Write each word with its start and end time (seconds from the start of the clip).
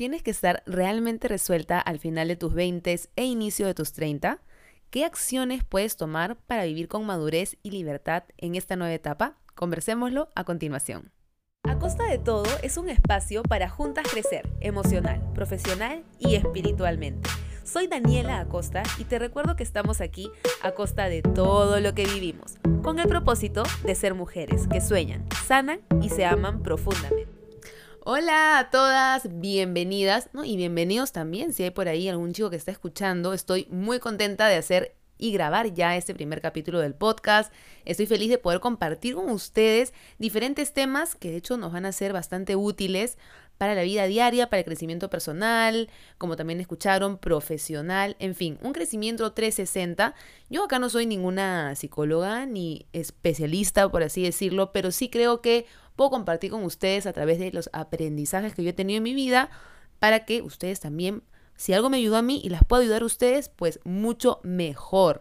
¿Tienes 0.00 0.22
que 0.22 0.30
estar 0.30 0.62
realmente 0.64 1.28
resuelta 1.28 1.78
al 1.78 1.98
final 1.98 2.28
de 2.28 2.36
tus 2.36 2.54
20 2.54 2.98
e 3.16 3.24
inicio 3.26 3.66
de 3.66 3.74
tus 3.74 3.92
30? 3.92 4.40
¿Qué 4.88 5.04
acciones 5.04 5.62
puedes 5.62 5.98
tomar 5.98 6.38
para 6.46 6.64
vivir 6.64 6.88
con 6.88 7.04
madurez 7.04 7.58
y 7.62 7.70
libertad 7.70 8.22
en 8.38 8.54
esta 8.54 8.76
nueva 8.76 8.94
etapa? 8.94 9.36
Conversémoslo 9.54 10.30
a 10.34 10.44
continuación. 10.44 11.12
A 11.64 11.78
Costa 11.78 12.06
de 12.06 12.16
Todo 12.16 12.48
es 12.62 12.78
un 12.78 12.88
espacio 12.88 13.42
para 13.42 13.68
juntas 13.68 14.08
crecer 14.10 14.48
emocional, 14.60 15.20
profesional 15.34 16.02
y 16.18 16.36
espiritualmente. 16.36 17.28
Soy 17.62 17.86
Daniela 17.86 18.40
Acosta 18.40 18.82
y 18.96 19.04
te 19.04 19.18
recuerdo 19.18 19.54
que 19.54 19.64
estamos 19.64 20.00
aquí 20.00 20.30
a 20.62 20.70
costa 20.70 21.10
de 21.10 21.20
todo 21.20 21.78
lo 21.78 21.94
que 21.94 22.06
vivimos, 22.06 22.54
con 22.82 23.00
el 23.00 23.06
propósito 23.06 23.64
de 23.84 23.94
ser 23.94 24.14
mujeres 24.14 24.66
que 24.66 24.80
sueñan, 24.80 25.26
sanan 25.46 25.80
y 26.00 26.08
se 26.08 26.24
aman 26.24 26.62
profundamente. 26.62 27.39
Hola 28.02 28.58
a 28.58 28.70
todas, 28.70 29.28
bienvenidas. 29.40 30.30
Y 30.42 30.56
bienvenidos 30.56 31.12
también, 31.12 31.52
si 31.52 31.64
hay 31.64 31.70
por 31.70 31.86
ahí 31.86 32.08
algún 32.08 32.32
chico 32.32 32.48
que 32.48 32.56
está 32.56 32.70
escuchando, 32.70 33.34
estoy 33.34 33.66
muy 33.70 33.98
contenta 33.98 34.48
de 34.48 34.56
hacer 34.56 34.96
y 35.18 35.32
grabar 35.32 35.74
ya 35.74 35.94
este 35.96 36.14
primer 36.14 36.40
capítulo 36.40 36.78
del 36.80 36.94
podcast. 36.94 37.52
Estoy 37.84 38.06
feliz 38.06 38.30
de 38.30 38.38
poder 38.38 38.60
compartir 38.60 39.16
con 39.16 39.28
ustedes 39.28 39.92
diferentes 40.18 40.72
temas 40.72 41.14
que 41.14 41.30
de 41.30 41.36
hecho 41.36 41.58
nos 41.58 41.72
van 41.72 41.84
a 41.84 41.92
ser 41.92 42.14
bastante 42.14 42.56
útiles 42.56 43.18
para 43.60 43.74
la 43.74 43.82
vida 43.82 44.06
diaria, 44.06 44.48
para 44.48 44.60
el 44.60 44.64
crecimiento 44.64 45.10
personal, 45.10 45.90
como 46.16 46.34
también 46.34 46.62
escucharon, 46.62 47.18
profesional, 47.18 48.16
en 48.18 48.34
fin, 48.34 48.58
un 48.62 48.72
crecimiento 48.72 49.34
360. 49.34 50.14
Yo 50.48 50.64
acá 50.64 50.78
no 50.78 50.88
soy 50.88 51.04
ninguna 51.04 51.74
psicóloga 51.76 52.46
ni 52.46 52.86
especialista, 52.94 53.86
por 53.90 54.02
así 54.02 54.22
decirlo, 54.22 54.72
pero 54.72 54.90
sí 54.92 55.10
creo 55.10 55.42
que 55.42 55.66
puedo 55.94 56.08
compartir 56.08 56.50
con 56.50 56.64
ustedes 56.64 57.04
a 57.04 57.12
través 57.12 57.38
de 57.38 57.52
los 57.52 57.68
aprendizajes 57.74 58.54
que 58.54 58.64
yo 58.64 58.70
he 58.70 58.72
tenido 58.72 58.96
en 58.96 59.02
mi 59.02 59.12
vida 59.12 59.50
para 59.98 60.24
que 60.24 60.40
ustedes 60.40 60.80
también, 60.80 61.22
si 61.54 61.74
algo 61.74 61.90
me 61.90 61.98
ayudó 61.98 62.16
a 62.16 62.22
mí 62.22 62.40
y 62.42 62.48
las 62.48 62.64
puedo 62.64 62.80
ayudar 62.80 63.02
a 63.02 63.04
ustedes, 63.04 63.50
pues 63.50 63.78
mucho 63.84 64.40
mejor. 64.42 65.20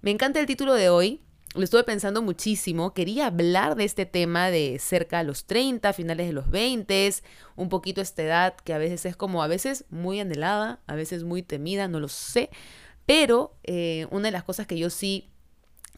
Me 0.00 0.12
encanta 0.12 0.38
el 0.38 0.46
título 0.46 0.74
de 0.74 0.90
hoy. 0.90 1.22
Lo 1.54 1.64
estuve 1.64 1.82
pensando 1.82 2.22
muchísimo. 2.22 2.94
Quería 2.94 3.26
hablar 3.26 3.74
de 3.74 3.84
este 3.84 4.06
tema 4.06 4.50
de 4.50 4.78
cerca 4.78 5.18
a 5.18 5.24
los 5.24 5.46
30, 5.46 5.92
finales 5.92 6.28
de 6.28 6.32
los 6.32 6.48
20, 6.48 7.10
un 7.56 7.68
poquito 7.68 8.00
esta 8.00 8.22
edad 8.22 8.54
que 8.54 8.72
a 8.72 8.78
veces 8.78 9.04
es 9.04 9.16
como, 9.16 9.42
a 9.42 9.48
veces 9.48 9.84
muy 9.90 10.20
anhelada, 10.20 10.78
a 10.86 10.94
veces 10.94 11.24
muy 11.24 11.42
temida, 11.42 11.88
no 11.88 11.98
lo 11.98 12.06
sé. 12.06 12.50
Pero 13.04 13.56
eh, 13.64 14.06
una 14.12 14.28
de 14.28 14.32
las 14.32 14.44
cosas 14.44 14.68
que 14.68 14.78
yo 14.78 14.90
sí 14.90 15.28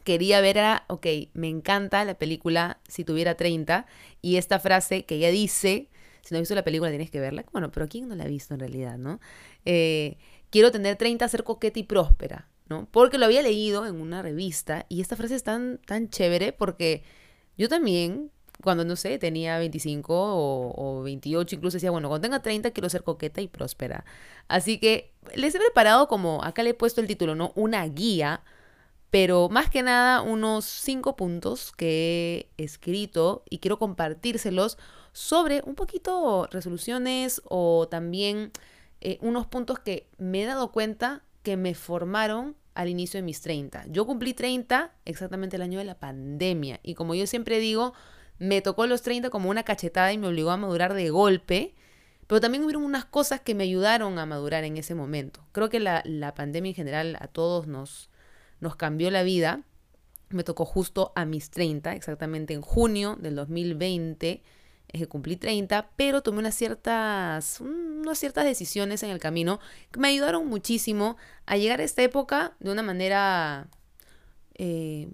quería 0.03 0.41
ver 0.41 0.57
a, 0.57 0.85
ok, 0.87 1.05
me 1.33 1.49
encanta 1.49 2.03
la 2.03 2.15
película 2.15 2.79
Si 2.87 3.03
tuviera 3.03 3.35
30 3.35 3.85
y 4.23 4.37
esta 4.37 4.59
frase 4.59 5.05
que 5.05 5.15
ella 5.15 5.29
dice, 5.29 5.89
si 6.23 6.33
no 6.33 6.37
has 6.37 6.41
visto 6.41 6.55
la 6.55 6.63
película 6.63 6.89
tienes 6.89 7.11
que 7.11 7.19
verla, 7.19 7.45
bueno, 7.51 7.71
pero 7.71 7.87
¿quién 7.87 8.07
no 8.07 8.15
la 8.15 8.23
ha 8.23 8.27
visto 8.27 8.55
en 8.55 8.59
realidad, 8.59 8.97
no? 8.97 9.19
Eh, 9.65 10.17
quiero 10.49 10.71
tener 10.71 10.95
30, 10.95 11.27
ser 11.27 11.43
coqueta 11.43 11.79
y 11.79 11.83
próspera, 11.83 12.47
¿no? 12.69 12.87
Porque 12.91 13.17
lo 13.17 13.25
había 13.25 13.41
leído 13.41 13.85
en 13.85 13.99
una 13.99 14.21
revista 14.21 14.85
y 14.89 15.01
esta 15.01 15.15
frase 15.15 15.35
es 15.35 15.43
tan, 15.43 15.79
tan 15.85 16.09
chévere 16.09 16.53
porque 16.53 17.03
yo 17.57 17.69
también, 17.69 18.31
cuando 18.63 18.85
no 18.85 18.95
sé, 18.95 19.17
tenía 19.19 19.57
25 19.59 20.13
o, 20.13 20.99
o 20.99 21.03
28, 21.03 21.55
incluso 21.55 21.75
decía, 21.75 21.91
bueno, 21.91 22.09
cuando 22.09 22.25
tenga 22.27 22.41
30 22.41 22.71
quiero 22.71 22.89
ser 22.89 23.03
coqueta 23.03 23.41
y 23.41 23.47
próspera. 23.47 24.05
Así 24.47 24.79
que 24.79 25.13
les 25.35 25.55
he 25.55 25.59
preparado 25.59 26.07
como, 26.07 26.43
acá 26.43 26.63
le 26.63 26.71
he 26.71 26.73
puesto 26.73 27.01
el 27.01 27.07
título, 27.07 27.35
¿no? 27.35 27.51
Una 27.55 27.85
guía 27.87 28.41
pero 29.13 29.47
más 29.47 29.69
que 29.69 29.83
nada 29.83 30.23
unos 30.23 30.65
cinco 30.65 31.15
puntos 31.15 31.71
que 31.71 32.49
he 32.57 32.63
escrito 32.63 33.43
y 33.47 33.59
quiero 33.59 33.77
compartírselos 33.77 34.79
sobre 35.11 35.61
un 35.67 35.75
poquito 35.75 36.47
resoluciones 36.49 37.39
o 37.45 37.87
también 37.87 38.51
eh, 39.01 39.19
unos 39.21 39.45
puntos 39.45 39.77
que 39.77 40.09
me 40.17 40.41
he 40.41 40.45
dado 40.47 40.71
cuenta 40.71 41.21
que 41.43 41.57
me 41.57 41.75
formaron 41.75 42.55
al 42.73 42.89
inicio 42.89 43.19
de 43.19 43.23
mis 43.23 43.41
30. 43.41 43.85
Yo 43.89 44.05
cumplí 44.05 44.33
30 44.33 44.91
exactamente 45.05 45.57
el 45.57 45.61
año 45.61 45.79
de 45.79 45.85
la 45.85 45.99
pandemia 45.99 46.79
y 46.83 46.95
como 46.95 47.13
yo 47.13 47.27
siempre 47.27 47.59
digo, 47.59 47.93
me 48.39 48.61
tocó 48.61 48.87
los 48.87 49.01
30 49.03 49.29
como 49.29 49.49
una 49.49 49.63
cachetada 49.63 50.11
y 50.11 50.17
me 50.17 50.27
obligó 50.27 50.51
a 50.51 50.57
madurar 50.57 50.93
de 50.93 51.09
golpe, 51.09 51.75
pero 52.27 52.41
también 52.41 52.63
hubieron 52.63 52.83
unas 52.83 53.05
cosas 53.05 53.41
que 53.41 53.53
me 53.53 53.65
ayudaron 53.65 54.17
a 54.17 54.25
madurar 54.25 54.63
en 54.63 54.77
ese 54.77 54.95
momento. 54.95 55.45
Creo 55.51 55.69
que 55.69 55.79
la, 55.79 56.01
la 56.05 56.33
pandemia 56.33 56.69
en 56.69 56.75
general 56.75 57.17
a 57.19 57.27
todos 57.27 57.67
nos, 57.67 58.09
nos 58.59 58.75
cambió 58.75 59.11
la 59.11 59.23
vida. 59.23 59.61
Me 60.29 60.43
tocó 60.43 60.65
justo 60.65 61.11
a 61.15 61.25
mis 61.25 61.51
30, 61.51 61.93
exactamente 61.93 62.53
en 62.55 62.61
junio 62.61 63.17
del 63.19 63.35
2020, 63.35 64.31
es 64.31 64.41
que 64.99 65.07
cumplí 65.07 65.35
30, 65.37 65.89
pero 65.95 66.21
tomé 66.21 66.39
unas 66.39 66.55
ciertas, 66.55 67.59
unas 67.61 68.17
ciertas 68.17 68.45
decisiones 68.45 69.01
en 69.03 69.09
el 69.09 69.19
camino 69.19 69.59
que 69.91 69.99
me 69.99 70.09
ayudaron 70.09 70.47
muchísimo 70.47 71.17
a 71.45 71.57
llegar 71.57 71.81
a 71.81 71.83
esta 71.83 72.03
época 72.03 72.55
de 72.59 72.71
una 72.71 72.83
manera, 72.83 73.69
eh, 74.53 75.09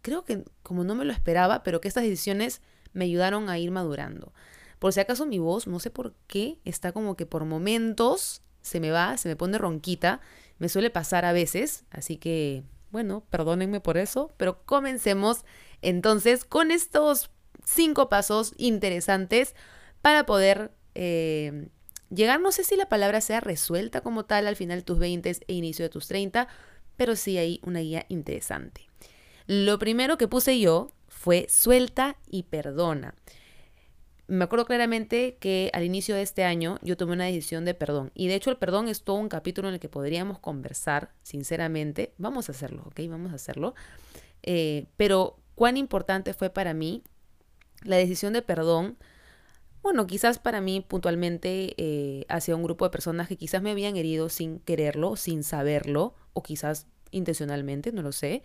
creo 0.00 0.24
que 0.24 0.44
como 0.62 0.82
no 0.82 0.94
me 0.94 1.04
lo 1.04 1.12
esperaba, 1.12 1.62
pero 1.62 1.80
que 1.80 1.88
estas 1.88 2.04
decisiones 2.04 2.62
me 2.94 3.04
ayudaron 3.04 3.50
a 3.50 3.58
ir 3.58 3.70
madurando. 3.70 4.32
Por 4.78 4.92
si 4.92 5.00
acaso 5.00 5.26
mi 5.26 5.38
voz, 5.38 5.66
no 5.66 5.78
sé 5.78 5.90
por 5.90 6.14
qué, 6.26 6.58
está 6.64 6.92
como 6.92 7.14
que 7.16 7.26
por 7.26 7.44
momentos 7.44 8.42
se 8.62 8.80
me 8.80 8.90
va, 8.90 9.16
se 9.18 9.28
me 9.28 9.36
pone 9.36 9.58
ronquita, 9.58 10.20
me 10.58 10.68
suele 10.68 10.88
pasar 10.90 11.24
a 11.24 11.32
veces, 11.32 11.84
así 11.90 12.16
que 12.16 12.64
bueno, 12.90 13.24
perdónenme 13.28 13.80
por 13.80 13.98
eso, 13.98 14.32
pero 14.38 14.64
comencemos 14.64 15.44
entonces 15.82 16.44
con 16.44 16.70
estos 16.70 17.30
cinco 17.68 18.08
pasos 18.08 18.54
interesantes 18.56 19.54
para 20.02 20.26
poder 20.26 20.72
eh, 20.94 21.68
llegar, 22.10 22.40
no 22.40 22.52
sé 22.52 22.64
si 22.64 22.76
la 22.76 22.88
palabra 22.88 23.20
sea 23.20 23.40
resuelta 23.40 24.00
como 24.00 24.24
tal 24.24 24.46
al 24.46 24.56
final 24.56 24.78
de 24.78 24.84
tus 24.84 24.98
20 24.98 25.30
e 25.46 25.52
inicio 25.52 25.84
de 25.84 25.90
tus 25.90 26.08
30, 26.08 26.48
pero 26.96 27.16
sí 27.16 27.38
hay 27.38 27.60
una 27.64 27.80
guía 27.80 28.06
interesante. 28.08 28.88
Lo 29.46 29.78
primero 29.78 30.18
que 30.18 30.28
puse 30.28 30.58
yo 30.58 30.90
fue 31.08 31.46
suelta 31.48 32.16
y 32.26 32.44
perdona 32.44 33.14
me 34.28 34.44
acuerdo 34.44 34.66
claramente 34.66 35.38
que 35.40 35.70
al 35.72 35.84
inicio 35.84 36.14
de 36.14 36.22
este 36.22 36.44
año 36.44 36.78
yo 36.82 36.96
tomé 36.98 37.14
una 37.14 37.24
decisión 37.24 37.64
de 37.64 37.74
perdón. 37.74 38.12
Y 38.14 38.28
de 38.28 38.34
hecho 38.34 38.50
el 38.50 38.58
perdón 38.58 38.88
es 38.88 39.02
todo 39.02 39.16
un 39.16 39.30
capítulo 39.30 39.68
en 39.68 39.74
el 39.74 39.80
que 39.80 39.88
podríamos 39.88 40.38
conversar, 40.38 41.12
sinceramente. 41.22 42.12
Vamos 42.18 42.48
a 42.48 42.52
hacerlo, 42.52 42.84
¿ok? 42.86 43.00
Vamos 43.08 43.32
a 43.32 43.36
hacerlo. 43.36 43.74
Eh, 44.42 44.86
pero 44.98 45.38
cuán 45.54 45.78
importante 45.78 46.34
fue 46.34 46.50
para 46.50 46.74
mí 46.74 47.02
la 47.82 47.96
decisión 47.96 48.32
de 48.32 48.42
perdón. 48.42 48.98
Bueno, 49.82 50.06
quizás 50.06 50.38
para 50.38 50.60
mí 50.60 50.84
puntualmente 50.86 51.74
eh, 51.76 52.26
hacia 52.28 52.56
un 52.56 52.62
grupo 52.62 52.84
de 52.84 52.90
personas 52.90 53.28
que 53.28 53.36
quizás 53.36 53.62
me 53.62 53.70
habían 53.70 53.96
herido 53.96 54.28
sin 54.28 54.58
quererlo, 54.60 55.16
sin 55.16 55.44
saberlo, 55.44 56.14
o 56.32 56.42
quizás 56.42 56.86
intencionalmente, 57.10 57.92
no 57.92 58.02
lo 58.02 58.12
sé, 58.12 58.42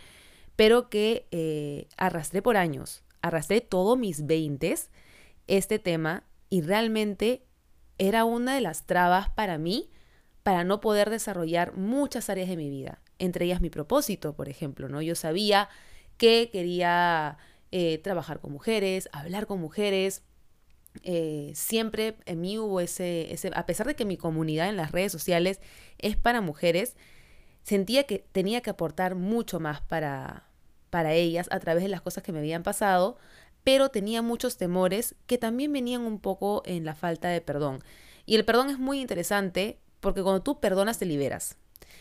pero 0.55 0.89
que 0.89 1.27
eh, 1.31 1.87
arrastré 1.97 2.41
por 2.41 2.57
años, 2.57 3.03
arrastré 3.21 3.61
todos 3.61 3.97
mis 3.97 4.25
veintes 4.25 4.89
este 5.47 5.79
tema 5.79 6.23
y 6.49 6.61
realmente 6.61 7.43
era 7.97 8.25
una 8.25 8.55
de 8.55 8.61
las 8.61 8.85
trabas 8.85 9.29
para 9.29 9.57
mí 9.57 9.89
para 10.43 10.63
no 10.63 10.81
poder 10.81 11.09
desarrollar 11.09 11.75
muchas 11.75 12.29
áreas 12.29 12.49
de 12.49 12.57
mi 12.57 12.69
vida, 12.69 13.01
entre 13.17 13.45
ellas 13.45 13.61
mi 13.61 13.69
propósito, 13.69 14.35
por 14.35 14.49
ejemplo, 14.49 14.89
¿no? 14.89 15.01
Yo 15.01 15.15
sabía 15.15 15.69
que 16.17 16.49
quería 16.51 17.37
eh, 17.75 17.97
trabajar 17.97 18.39
con 18.39 18.51
mujeres, 18.51 19.09
hablar 19.11 19.47
con 19.47 19.59
mujeres, 19.59 20.21
eh, 21.01 21.51
siempre 21.55 22.17
en 22.27 22.39
mí 22.39 22.59
hubo 22.59 22.79
ese, 22.79 23.33
ese, 23.33 23.49
a 23.55 23.65
pesar 23.65 23.87
de 23.87 23.95
que 23.95 24.05
mi 24.05 24.15
comunidad 24.15 24.69
en 24.69 24.77
las 24.77 24.91
redes 24.91 25.11
sociales 25.11 25.59
es 25.97 26.15
para 26.15 26.39
mujeres, 26.39 26.95
sentía 27.63 28.03
que 28.03 28.27
tenía 28.31 28.61
que 28.61 28.69
aportar 28.69 29.15
mucho 29.15 29.59
más 29.59 29.81
para, 29.81 30.45
para 30.91 31.13
ellas 31.13 31.47
a 31.49 31.59
través 31.59 31.81
de 31.81 31.89
las 31.89 32.01
cosas 32.01 32.21
que 32.21 32.31
me 32.31 32.37
habían 32.37 32.61
pasado, 32.61 33.17
pero 33.63 33.89
tenía 33.89 34.21
muchos 34.21 34.57
temores 34.57 35.15
que 35.25 35.39
también 35.39 35.73
venían 35.73 36.01
un 36.01 36.19
poco 36.19 36.61
en 36.67 36.85
la 36.85 36.93
falta 36.93 37.29
de 37.29 37.41
perdón. 37.41 37.83
Y 38.27 38.35
el 38.35 38.45
perdón 38.45 38.69
es 38.69 38.77
muy 38.77 39.01
interesante 39.01 39.79
porque 39.99 40.21
cuando 40.21 40.43
tú 40.43 40.59
perdonas 40.59 40.99
te 40.99 41.07
liberas. 41.07 41.57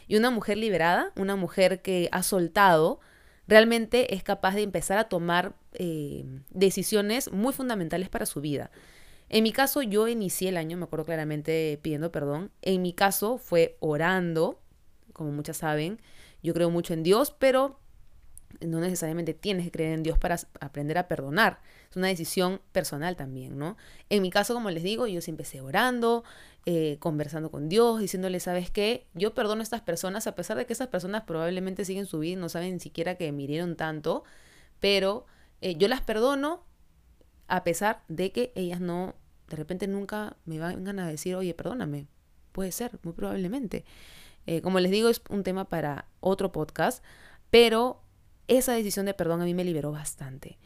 Y 0.07 0.17
una 0.17 0.29
mujer 0.29 0.59
liberada, 0.59 1.13
una 1.17 1.35
mujer 1.35 1.81
que 1.81 2.11
ha 2.13 2.23
soltado, 2.23 3.01
realmente 3.53 4.15
es 4.15 4.23
capaz 4.23 4.55
de 4.55 4.63
empezar 4.63 4.97
a 4.97 5.11
tomar 5.11 5.55
eh, 5.75 6.25
decisiones 6.49 7.31
muy 7.31 7.53
fundamentales 7.53 8.09
para 8.09 8.25
su 8.25 8.41
vida. 8.41 8.71
En 9.29 9.43
mi 9.43 9.53
caso, 9.53 9.83
yo 9.83 10.09
inicié 10.09 10.49
el 10.49 10.57
año, 10.57 10.79
me 10.79 10.85
acuerdo 10.85 11.05
claramente, 11.05 11.79
pidiendo 11.83 12.11
perdón. 12.11 12.51
En 12.63 12.81
mi 12.81 12.95
caso 12.95 13.37
fue 13.37 13.77
orando, 13.81 14.59
como 15.13 15.33
muchas 15.33 15.59
saben. 15.59 16.01
Yo 16.43 16.55
creo 16.55 16.71
mucho 16.71 16.95
en 16.95 17.03
Dios, 17.03 17.31
pero 17.39 17.79
no 18.61 18.81
necesariamente 18.81 19.35
tienes 19.35 19.65
que 19.65 19.71
creer 19.71 19.95
en 19.95 20.03
Dios 20.03 20.19
para 20.19 20.37
aprender 20.61 20.99
a 20.99 21.09
perdonar. 21.09 21.61
Es 21.91 21.97
una 21.97 22.09
decisión 22.09 22.61
personal 22.73 23.17
también, 23.17 23.59
¿no? 23.59 23.77
En 24.09 24.23
mi 24.23 24.31
caso, 24.31 24.55
como 24.55 24.71
les 24.71 24.83
digo, 24.83 25.07
yo 25.07 25.21
sí 25.21 25.31
empecé 25.31 25.61
orando, 25.61 26.25
eh, 26.67 26.97
conversando 27.01 27.51
con 27.51 27.69
Dios, 27.69 28.01
diciéndole, 28.01 28.41
¿sabes 28.41 28.71
qué? 28.71 29.07
Yo 29.15 29.35
perdono 29.35 29.61
a 29.61 29.65
estas 29.65 29.81
personas, 29.83 30.27
a 30.27 30.35
pesar 30.35 30.57
de 30.57 30.67
que 30.67 30.73
esas 30.73 30.89
personas 30.89 31.23
probablemente 31.23 31.85
siguen 31.85 32.07
su 32.07 32.19
vida 32.21 32.33
y 32.35 32.37
no 32.37 32.49
saben 32.49 32.75
ni 32.75 32.81
siquiera 32.81 33.17
que 33.17 33.31
me 33.33 33.43
hirieron 33.43 33.77
tanto, 33.77 34.25
pero 34.81 35.27
eh, 35.61 35.77
yo 35.77 35.89
las 35.89 36.01
perdono 36.01 36.65
a 37.49 37.65
pesar 37.65 38.03
de 38.09 38.33
que 38.33 38.53
ellas 38.55 38.81
no 38.81 39.15
de 39.53 39.57
repente 39.57 39.87
nunca 39.87 40.37
me 40.47 40.59
van 40.59 40.99
a 40.99 41.07
decir, 41.07 41.37
oye, 41.37 41.53
perdóname. 41.53 42.07
Puede 42.53 42.73
ser, 42.73 42.99
muy 43.03 43.13
probablemente. 43.13 43.85
Eh, 44.47 44.63
como 44.63 44.81
les 44.81 44.91
digo, 44.91 45.11
es 45.11 45.23
un 45.29 45.43
tema 45.43 45.69
para 45.69 46.07
otro 46.21 46.53
podcast, 46.53 47.05
pero 47.51 48.03
esa 48.49 48.73
decisión 48.73 49.07
de 49.07 49.15
perdón 49.15 49.41
a 49.41 49.45
mí 49.45 49.55
me 49.55 49.65
liberó 49.65 49.93
bastante. 49.93 50.59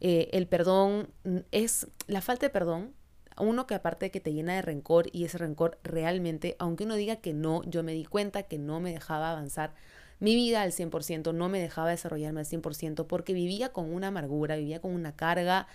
Eh, 0.00 0.30
el 0.32 0.46
perdón 0.46 1.08
es, 1.50 1.86
la 2.06 2.20
falta 2.20 2.46
de 2.46 2.50
perdón, 2.50 2.94
uno 3.38 3.66
que 3.66 3.74
aparte 3.74 4.06
de 4.06 4.10
que 4.10 4.20
te 4.20 4.32
llena 4.32 4.54
de 4.54 4.62
rencor 4.62 5.06
y 5.12 5.24
ese 5.24 5.38
rencor 5.38 5.78
realmente, 5.82 6.56
aunque 6.58 6.84
uno 6.84 6.96
diga 6.96 7.16
que 7.16 7.32
no, 7.32 7.62
yo 7.64 7.82
me 7.82 7.92
di 7.92 8.04
cuenta 8.04 8.42
que 8.42 8.58
no 8.58 8.80
me 8.80 8.92
dejaba 8.92 9.30
avanzar 9.30 9.74
mi 10.18 10.34
vida 10.34 10.62
al 10.62 10.72
100%, 10.72 11.34
no 11.34 11.48
me 11.48 11.60
dejaba 11.60 11.90
desarrollarme 11.90 12.40
al 12.40 12.46
100% 12.46 13.06
porque 13.06 13.32
vivía 13.32 13.72
con 13.72 13.92
una 13.92 14.08
amargura, 14.08 14.56
vivía 14.56 14.80
con 14.80 14.92
una 14.92 15.16
carga 15.16 15.66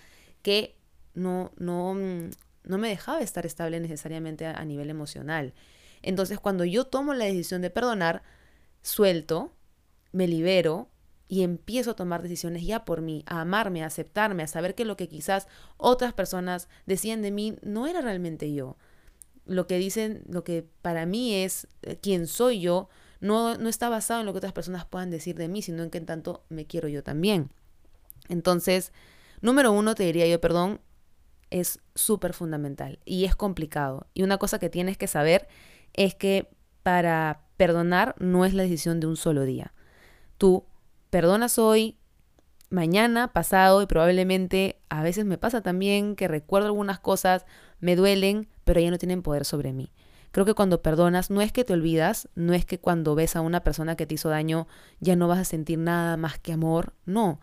que 0.41 0.77
no, 1.13 1.51
no, 1.57 1.95
mm, 1.95 2.29
no 2.63 2.77
me 2.77 2.89
dejaba 2.89 3.21
estar 3.21 3.45
estable 3.45 3.79
necesariamente 3.79 4.45
a, 4.45 4.63
nivel 4.63 4.89
emocional. 4.89 5.53
Entonces 6.01 6.39
cuando 6.39 6.63
yo 6.63 6.85
tomo 6.85 7.13
la 7.13 7.25
decisión 7.25 7.61
de 7.61 7.69
perdonar, 7.69 8.23
suelto, 8.81 9.53
me 10.11 10.27
libero 10.27 10.89
y 11.27 11.43
empiezo 11.43 11.91
a 11.91 11.95
tomar 11.95 12.21
decisiones 12.21 12.65
ya 12.65 12.85
por 12.85 13.01
mí, 13.01 13.23
a 13.27 13.41
amarme, 13.41 13.83
a 13.83 13.87
aceptarme, 13.87 14.43
a 14.43 14.47
saber 14.47 14.75
que 14.75 14.85
lo 14.85 14.95
que 14.95 15.09
quizás 15.09 15.47
otras 15.77 16.13
personas 16.13 16.69
decían 16.85 17.21
de 17.21 17.31
mí 17.31 17.57
no 17.61 17.87
era 17.87 18.01
realmente 18.01 18.53
yo. 18.53 18.77
Lo 19.45 19.67
que 19.67 19.77
dicen, 19.77 20.23
lo 20.29 20.43
que 20.43 20.65
para 20.81 21.05
mí 21.05 21.35
es 21.35 21.67
eh, 21.81 21.97
quién 22.01 22.27
soy 22.27 22.61
yo, 22.61 22.89
no, 23.19 23.57
no 23.57 23.69
está 23.69 23.89
basado 23.89 24.21
en 24.21 24.25
lo 24.25 24.33
que 24.33 24.37
otras 24.37 24.53
personas 24.53 24.85
puedan 24.85 25.09
decir 25.09 25.35
de 25.35 25.47
mí, 25.47 25.61
sino 25.61 25.83
en 25.83 25.89
que 25.89 25.97
en 25.97 26.05
tanto 26.05 26.43
me 26.49 26.65
quiero 26.65 26.87
yo 26.87 27.03
también. 27.03 27.49
Entonces, 28.29 28.91
número 29.41 29.71
uno, 29.71 29.95
te 29.95 30.03
diría 30.03 30.27
yo, 30.27 30.39
perdón, 30.39 30.79
es 31.49 31.79
súper 31.95 32.33
fundamental 32.33 32.99
y 33.05 33.25
es 33.25 33.35
complicado. 33.35 34.07
Y 34.13 34.23
una 34.23 34.37
cosa 34.37 34.59
que 34.59 34.69
tienes 34.69 34.97
que 34.97 35.07
saber 35.07 35.47
es 35.93 36.15
que 36.15 36.49
para 36.83 37.41
perdonar 37.57 38.15
no 38.19 38.45
es 38.45 38.53
la 38.53 38.63
decisión 38.63 38.99
de 38.99 39.07
un 39.07 39.17
solo 39.17 39.43
día. 39.43 39.73
Tú 40.37 40.65
perdonas 41.09 41.57
hoy, 41.59 41.97
mañana, 42.69 43.33
pasado 43.33 43.81
y 43.81 43.85
probablemente 43.85 44.79
a 44.89 45.01
veces 45.01 45.25
me 45.25 45.37
pasa 45.37 45.61
también 45.61 46.15
que 46.15 46.27
recuerdo 46.27 46.67
algunas 46.67 46.99
cosas, 46.99 47.45
me 47.79 47.95
duelen, 47.95 48.47
pero 48.63 48.79
ya 48.79 48.91
no 48.91 48.97
tienen 48.97 49.21
poder 49.21 49.45
sobre 49.45 49.73
mí. 49.73 49.91
Creo 50.31 50.45
que 50.45 50.53
cuando 50.53 50.81
perdonas 50.81 51.29
no 51.29 51.41
es 51.41 51.51
que 51.51 51.63
te 51.63 51.73
olvidas, 51.73 52.29
no 52.35 52.53
es 52.53 52.65
que 52.65 52.79
cuando 52.79 53.15
ves 53.15 53.35
a 53.35 53.41
una 53.41 53.63
persona 53.63 53.95
que 53.95 54.05
te 54.05 54.15
hizo 54.15 54.29
daño 54.29 54.67
ya 54.99 55.15
no 55.15 55.27
vas 55.27 55.39
a 55.39 55.45
sentir 55.45 55.79
nada 55.79 56.17
más 56.17 56.37
que 56.37 56.53
amor, 56.53 56.93
no. 57.05 57.39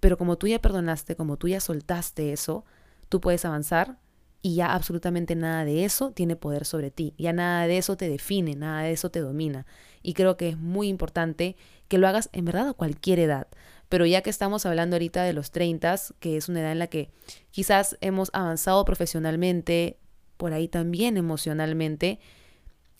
Pero 0.00 0.18
como 0.18 0.36
tú 0.36 0.46
ya 0.46 0.60
perdonaste, 0.60 1.16
como 1.16 1.36
tú 1.36 1.48
ya 1.48 1.60
soltaste 1.60 2.32
eso, 2.32 2.64
tú 3.08 3.20
puedes 3.20 3.44
avanzar 3.44 3.98
y 4.42 4.56
ya 4.56 4.72
absolutamente 4.72 5.34
nada 5.34 5.64
de 5.64 5.84
eso 5.84 6.12
tiene 6.12 6.36
poder 6.36 6.64
sobre 6.64 6.90
ti, 6.90 7.14
ya 7.18 7.32
nada 7.32 7.66
de 7.66 7.78
eso 7.78 7.96
te 7.96 8.08
define, 8.08 8.54
nada 8.54 8.82
de 8.82 8.92
eso 8.92 9.10
te 9.10 9.20
domina. 9.20 9.66
Y 10.02 10.14
creo 10.14 10.36
que 10.36 10.50
es 10.50 10.58
muy 10.58 10.88
importante 10.88 11.56
que 11.88 11.98
lo 11.98 12.06
hagas 12.08 12.28
en 12.32 12.44
verdad 12.44 12.68
a 12.68 12.74
cualquier 12.74 13.18
edad. 13.18 13.48
Pero 13.88 14.04
ya 14.06 14.22
que 14.22 14.30
estamos 14.30 14.66
hablando 14.66 14.96
ahorita 14.96 15.22
de 15.22 15.32
los 15.32 15.50
30, 15.50 15.96
que 16.20 16.36
es 16.36 16.48
una 16.48 16.60
edad 16.60 16.72
en 16.72 16.78
la 16.78 16.88
que 16.88 17.10
quizás 17.50 17.96
hemos 18.00 18.30
avanzado 18.32 18.84
profesionalmente, 18.84 19.98
por 20.36 20.52
ahí 20.52 20.68
también 20.68 21.16
emocionalmente, 21.16 22.20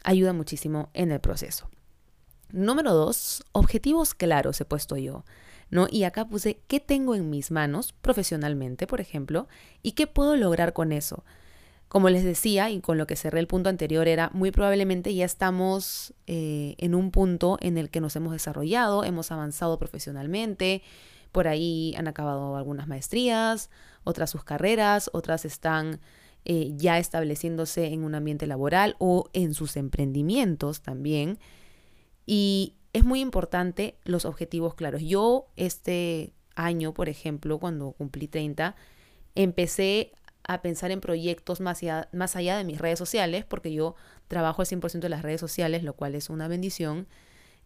ayuda 0.02 0.32
muchísimo 0.32 0.90
en 0.94 1.12
el 1.12 1.20
proceso. 1.20 1.68
Número 2.50 2.94
dos, 2.94 3.44
objetivos 3.52 4.14
claros 4.14 4.60
he 4.60 4.64
puesto 4.64 4.96
yo. 4.96 5.24
¿no? 5.70 5.86
Y 5.90 6.04
acá 6.04 6.26
puse 6.26 6.62
qué 6.66 6.80
tengo 6.80 7.14
en 7.14 7.30
mis 7.30 7.50
manos 7.50 7.92
profesionalmente, 7.92 8.86
por 8.86 9.00
ejemplo, 9.00 9.48
y 9.82 9.92
qué 9.92 10.06
puedo 10.06 10.36
lograr 10.36 10.72
con 10.72 10.92
eso. 10.92 11.24
Como 11.88 12.10
les 12.10 12.22
decía, 12.22 12.70
y 12.70 12.80
con 12.80 12.98
lo 12.98 13.06
que 13.06 13.16
cerré 13.16 13.40
el 13.40 13.46
punto 13.46 13.70
anterior, 13.70 14.08
era 14.08 14.30
muy 14.34 14.50
probablemente 14.50 15.14
ya 15.14 15.24
estamos 15.24 16.12
eh, 16.26 16.74
en 16.78 16.94
un 16.94 17.10
punto 17.10 17.56
en 17.60 17.78
el 17.78 17.88
que 17.88 18.00
nos 18.00 18.14
hemos 18.14 18.32
desarrollado, 18.32 19.04
hemos 19.04 19.32
avanzado 19.32 19.78
profesionalmente, 19.78 20.82
por 21.32 21.48
ahí 21.48 21.94
han 21.96 22.06
acabado 22.06 22.56
algunas 22.56 22.88
maestrías, 22.88 23.70
otras 24.04 24.30
sus 24.30 24.44
carreras, 24.44 25.10
otras 25.14 25.46
están 25.46 26.00
eh, 26.44 26.72
ya 26.76 26.98
estableciéndose 26.98 27.86
en 27.86 28.04
un 28.04 28.14
ambiente 28.14 28.46
laboral 28.46 28.96
o 28.98 29.28
en 29.32 29.54
sus 29.54 29.76
emprendimientos 29.76 30.82
también. 30.82 31.38
Y 32.26 32.74
es 32.92 33.04
muy 33.04 33.20
importante 33.20 33.96
los 34.04 34.24
objetivos 34.24 34.74
claros. 34.74 35.02
Yo 35.02 35.46
este 35.56 36.32
año, 36.54 36.92
por 36.92 37.08
ejemplo, 37.08 37.58
cuando 37.58 37.92
cumplí 37.92 38.28
30, 38.28 38.76
empecé 39.34 40.12
a 40.48 40.62
pensar 40.62 40.90
en 40.90 41.00
proyectos 41.00 41.60
más 41.60 41.82
allá, 41.82 42.08
más 42.12 42.34
allá 42.34 42.56
de 42.56 42.64
mis 42.64 42.78
redes 42.78 42.98
sociales, 42.98 43.44
porque 43.44 43.72
yo 43.72 43.94
trabajo 44.26 44.62
al 44.62 44.66
100% 44.66 44.98
de 44.98 45.08
las 45.10 45.22
redes 45.22 45.40
sociales, 45.40 45.84
lo 45.84 45.92
cual 45.92 46.14
es 46.14 46.30
una 46.30 46.48
bendición. 46.48 47.06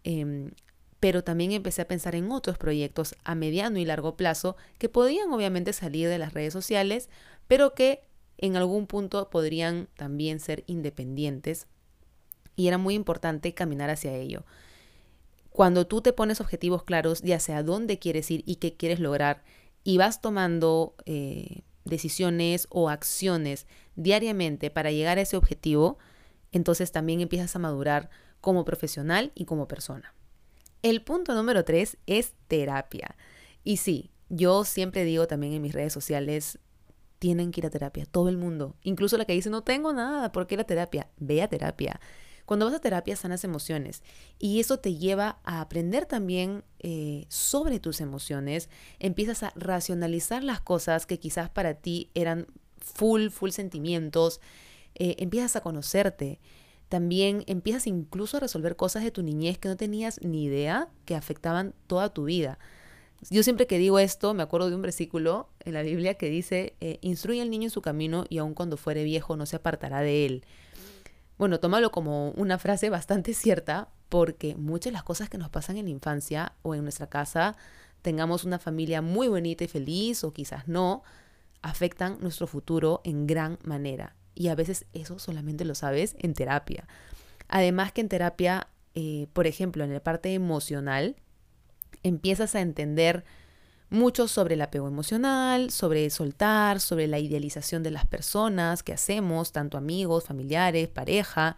Em, 0.05 0.51
pero 0.99 1.25
también 1.25 1.53
empecé 1.53 1.83
a 1.83 1.89
pensar 1.89 2.15
en 2.17 2.31
otros 2.31 2.59
proyectos 2.59 3.17
a 3.25 3.35
mediano 3.37 3.79
y 3.79 3.85
largo 3.85 4.17
plazo 4.17 4.57
que 4.79 4.89
podían 4.89 5.33
obviamente 5.33 5.73
salir 5.73 6.09
de 6.09 6.19
las 6.19 6.35
redes 6.35 6.53
sociales, 6.53 7.09
pero 7.47 7.75
que 7.75 8.03
en 8.37 8.57
algún 8.57 8.89
punto 8.89 9.31
podrían 9.31 9.89
también 9.97 10.41
ser 10.41 10.65
independientes. 10.67 11.69
Y 12.57 12.67
era 12.67 12.79
muy 12.79 12.95
importante 12.95 13.55
caminar 13.55 13.91
hacia 13.91 14.15
ello. 14.15 14.45
Cuando 15.51 15.87
tú 15.87 16.01
te 16.01 16.13
pones 16.13 16.41
objetivos 16.41 16.83
claros 16.83 17.23
ya 17.23 17.39
sea 17.39 17.63
dónde 17.63 18.01
quieres 18.01 18.31
ir 18.31 18.43
y 18.45 18.57
qué 18.57 18.77
quieres 18.77 18.99
lograr 18.99 19.45
y 19.85 19.99
vas 19.99 20.21
tomando 20.21 20.95
eh, 21.05 21.63
decisiones 21.85 22.67
o 22.71 22.89
acciones 22.89 23.67
diariamente 23.97 24.71
para 24.71 24.91
llegar 24.91 25.19
a 25.19 25.23
ese 25.23 25.37
objetivo, 25.37 25.99
entonces 26.53 26.93
también 26.93 27.21
empiezas 27.21 27.55
a 27.57 27.59
madurar 27.59 28.11
como 28.41 28.65
profesional 28.65 29.33
y 29.35 29.45
como 29.45 29.69
persona. 29.69 30.15
El 30.83 31.03
punto 31.03 31.35
número 31.35 31.65
tres 31.65 31.97
es 32.07 32.35
terapia. 32.49 33.17
Y 33.65 33.77
sí, 33.77 34.11
yo 34.29 34.65
siempre 34.65 35.05
digo 35.05 35.27
también 35.27 35.53
en 35.53 35.63
mis 35.63 35.75
redes 35.75 35.93
sociales, 35.93 36.59
tienen 37.19 37.53
que 37.53 37.61
ir 37.61 37.67
a 37.67 37.71
terapia, 37.71 38.05
todo 38.05 38.29
el 38.29 38.37
mundo, 38.37 38.75
incluso 38.83 39.17
la 39.17 39.25
que 39.25 39.33
dice 39.33 39.49
no 39.49 39.63
tengo 39.63 39.93
nada, 39.93 40.33
¿por 40.33 40.49
qué 40.49 40.57
la 40.57 40.65
terapia? 40.65 41.09
Ve 41.19 41.41
a 41.41 41.49
terapia. 41.49 42.01
Cuando 42.45 42.67
vas 42.67 42.75
a 42.75 42.81
terapia 42.81 43.17
sanas 43.17 43.45
emociones 43.45 44.03
y 44.39 44.61
eso 44.61 44.79
te 44.79 44.97
lleva 44.97 45.39
a 45.45 45.61
aprender 45.61 46.07
también 46.07 46.65
eh, 46.81 47.27
sobre 47.29 47.79
tus 47.81 48.01
emociones, 48.01 48.69
empiezas 48.99 49.43
a 49.43 49.53
racionalizar 49.55 50.43
las 50.43 50.61
cosas 50.61 51.07
que 51.07 51.19
quizás 51.19 51.51
para 51.51 51.75
ti 51.75 52.11
eran 52.15 52.47
full, 52.79 53.29
full 53.29 53.51
sentimientos, 53.51 54.41
eh, 54.95 55.17
empiezas 55.19 55.57
a 55.57 55.61
conocerte, 55.61 56.41
también 56.89 57.45
empiezas 57.47 57.87
incluso 57.87 58.37
a 58.37 58.41
resolver 58.41 58.77
cosas 58.77 59.03
de 59.05 59.11
tu 59.11 59.23
niñez 59.23 59.59
que 59.59 59.69
no 59.69 59.77
tenías 59.77 60.21
ni 60.23 60.45
idea 60.45 60.89
que 61.07 61.15
afectaban 61.15 61.75
toda 61.87 62.13
tu 62.13 62.25
vida. 62.25 62.59
Yo 63.31 63.43
siempre 63.45 63.67
que 63.67 63.79
digo 63.79 63.99
esto, 63.99 64.35
me 64.35 64.43
acuerdo 64.43 64.69
de 64.69 64.75
un 64.75 64.83
versículo 64.83 65.49
en 65.61 65.75
la 65.75 65.83
Biblia 65.83 66.15
que 66.15 66.29
dice, 66.29 66.75
eh, 66.81 66.99
instruye 67.03 67.41
al 67.41 67.51
niño 67.51 67.65
en 67.65 67.71
su 67.71 67.81
camino 67.81 68.25
y 68.29 68.39
aun 68.39 68.53
cuando 68.53 68.77
fuere 68.77 69.05
viejo 69.05 69.37
no 69.37 69.47
se 69.47 69.57
apartará 69.57 70.01
de 70.01 70.27
él. 70.27 70.45
Bueno, 71.43 71.59
tómalo 71.59 71.91
como 71.91 72.31
una 72.37 72.57
frase 72.57 72.89
bastante 72.89 73.35
cierta 73.35 73.89
porque 74.09 74.55
muchas 74.55 74.93
de 74.93 74.93
las 74.93 75.03
cosas 75.03 75.29
que 75.29 75.39
nos 75.39 75.51
pasan 75.51 75.77
en 75.77 75.87
la 75.87 75.91
infancia 75.91 76.53
o 76.63 76.77
en 76.77 76.85
nuestra 76.85 77.09
casa, 77.09 77.57
tengamos 78.01 78.45
una 78.45 78.61
familia 78.61 79.03
muy 79.03 79.27
bonita 79.27 79.65
y 79.65 79.67
feliz 79.67 80.23
o 80.23 80.33
quizás 80.33 80.69
no, 80.69 81.03
afectan 81.61 82.19
nuestro 82.21 82.47
futuro 82.47 83.01
en 83.03 83.27
gran 83.27 83.59
manera. 83.65 84.15
Y 84.37 84.51
a 84.51 84.55
veces 84.55 84.87
eso 84.93 85.19
solamente 85.19 85.65
lo 85.65 85.75
sabes 85.75 86.15
en 86.21 86.33
terapia. 86.35 86.87
Además 87.49 87.91
que 87.91 88.03
en 88.03 88.09
terapia, 88.09 88.69
eh, 88.95 89.27
por 89.33 89.49
ejemplo, 89.49 89.83
en 89.83 89.93
la 89.93 89.99
parte 89.99 90.35
emocional, 90.35 91.17
empiezas 92.05 92.55
a 92.55 92.61
entender 92.61 93.25
mucho 93.93 94.27
sobre 94.27 94.55
el 94.55 94.63
apego 94.63 94.89
emocional, 94.89 95.71
sobre 95.71 96.09
soltar, 96.11 96.81
sobre 96.81 97.07
la 97.07 97.19
idealización 97.19 97.83
de 97.83 97.91
las 97.91 98.07
personas 98.07 98.83
que 98.83 98.95
hacemos, 98.95 99.53
tanto 99.53 99.77
amigos, 99.77 100.25
familiares, 100.25 100.89
pareja. 100.89 101.57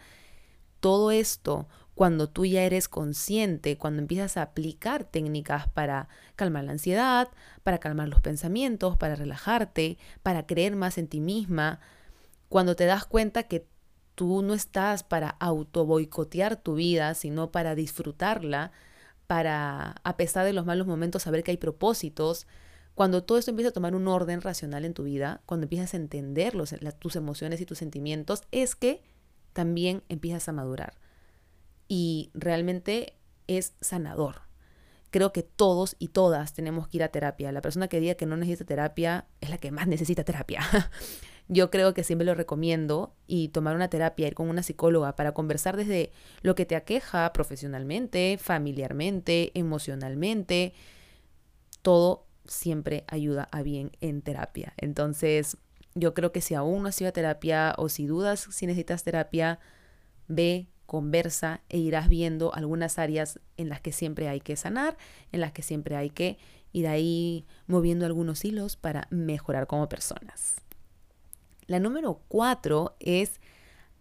Todo 0.81 1.13
esto, 1.13 1.69
cuando 1.95 2.29
tú 2.29 2.45
ya 2.45 2.65
eres 2.65 2.89
consciente, 2.89 3.79
cuando 3.79 4.03
empiezas 4.03 4.37
a 4.37 4.43
aplicar 4.43 5.05
técnicas 5.05 5.69
para 5.69 6.09
calmar 6.35 6.65
la 6.65 6.73
ansiedad, 6.73 7.29
para 7.63 7.79
calmar 7.79 8.09
los 8.09 8.21
pensamientos, 8.21 8.97
para 8.97 9.15
relajarte, 9.15 9.97
para 10.23 10.45
creer 10.45 10.75
más 10.75 10.99
en 10.99 11.07
ti 11.07 11.21
misma, 11.21 11.79
cuando 12.49 12.75
te 12.75 12.85
das 12.85 13.07
cuenta 13.07 13.45
que 13.45 13.67
tú 14.17 14.43
no 14.43 14.55
estás 14.55 15.05
para 15.05 15.31
auto 15.31 15.87
boicotear 15.87 16.57
tu 16.57 16.75
vida, 16.75 17.15
sino 17.15 17.53
para 17.53 17.75
disfrutarla, 17.75 18.73
para, 19.27 19.97
a 20.05 20.17
pesar 20.17 20.45
de 20.45 20.53
los 20.53 20.67
malos 20.67 20.87
momentos, 20.87 21.23
saber 21.23 21.43
que 21.43 21.51
hay 21.51 21.57
propósitos. 21.57 22.47
Cuando 22.95 23.25
todo 23.25 23.39
esto 23.39 23.51
empieza 23.51 23.71
a 23.71 23.73
tomar 23.73 23.95
un 23.95 24.07
orden 24.07 24.41
racional 24.41 24.85
en 24.85 24.95
tu 24.95 25.05
vida, 25.05 25.43
cuando 25.47 25.65
empiezas 25.65 25.95
a 25.95 25.97
entender 25.97 26.55
tus 26.99 27.17
emociones 27.17 27.61
y 27.61 27.67
tus 27.67 27.79
sentimientos, 27.79 28.43
es 28.53 28.77
que 28.77 29.03
también 29.53 30.03
empiezas 30.09 30.49
a 30.49 30.53
madurar. 30.53 30.95
Y 31.89 32.31
realmente 32.35 33.15
es 33.47 33.75
sanador. 33.81 34.43
Creo 35.11 35.33
que 35.33 35.43
todos 35.43 35.97
y 35.99 36.09
todas 36.09 36.55
tenemos 36.55 36.89
que 36.89 36.99
ir 36.99 37.03
a 37.05 37.09
terapia. 37.09 37.53
La 37.53 37.61
persona 37.61 37.89
que 37.89 38.01
diga 38.01 38.15
que 38.15 38.27
no 38.27 38.37
necesita 38.37 38.65
terapia 38.65 39.27
es 39.41 39.51
la 39.51 39.59
que 39.59 39.71
más 39.71 39.87
necesita 39.87 40.25
terapia. 40.25 40.61
yo 41.49 41.71
creo 41.71 41.93
que 41.93 42.05
siempre 42.05 42.25
lo 42.25 42.35
recomiendo 42.35 43.15
y 43.27 43.49
tomar 43.49 43.77
una 43.77 43.89
terapia, 43.89 44.27
ir 44.27 44.35
con 44.35 44.49
una 44.49 44.63
psicóloga 44.63 45.15
para 45.15 45.33
conversar 45.33 45.77
desde 45.77 46.11
lo 46.43 46.55
que 46.55 46.65
te 46.65 46.77
aqueja 46.77 47.33
profesionalmente, 47.33 48.39
familiarmente, 48.41 49.51
emocionalmente. 49.55 50.73
Todo 51.83 52.27
siempre 52.47 53.05
ayuda 53.09 53.49
a 53.53 53.63
bien 53.63 53.93
en 54.01 54.23
terapia. 54.23 54.73
Entonces, 54.79 55.59
yo 55.95 56.15
creo 56.15 56.33
que 56.33 56.41
si 56.41 56.55
aún 56.55 56.83
no 56.83 56.89
has 56.89 57.01
ido 57.01 57.09
a 57.09 57.13
terapia 57.13 57.75
o 57.77 57.89
si 57.89 58.07
dudas 58.07 58.49
si 58.51 58.67
necesitas 58.67 59.05
terapia, 59.05 59.59
ve, 60.29 60.69
conversa 60.87 61.63
e 61.69 61.79
irás 61.79 62.09
viendo 62.09 62.55
algunas 62.55 62.99
áreas 62.99 63.39
en 63.57 63.69
las 63.69 63.81
que 63.81 63.93
siempre 63.93 64.29
hay 64.29 64.41
que 64.41 64.57
sanar, 64.57 64.97
en 65.33 65.41
las 65.41 65.53
que 65.53 65.63
siempre 65.63 65.97
hay 65.97 66.11
que 66.11 66.39
ir 66.73 66.89
ahí 66.89 67.47
moviendo 67.67 68.07
algunos 68.07 68.45
hilos 68.45 68.77
para 68.77 69.07
mejorar 69.11 69.67
como 69.67 69.89
personas. 69.89 70.57
La 71.67 71.79
número 71.79 72.21
cuatro 72.29 72.97
es 73.01 73.41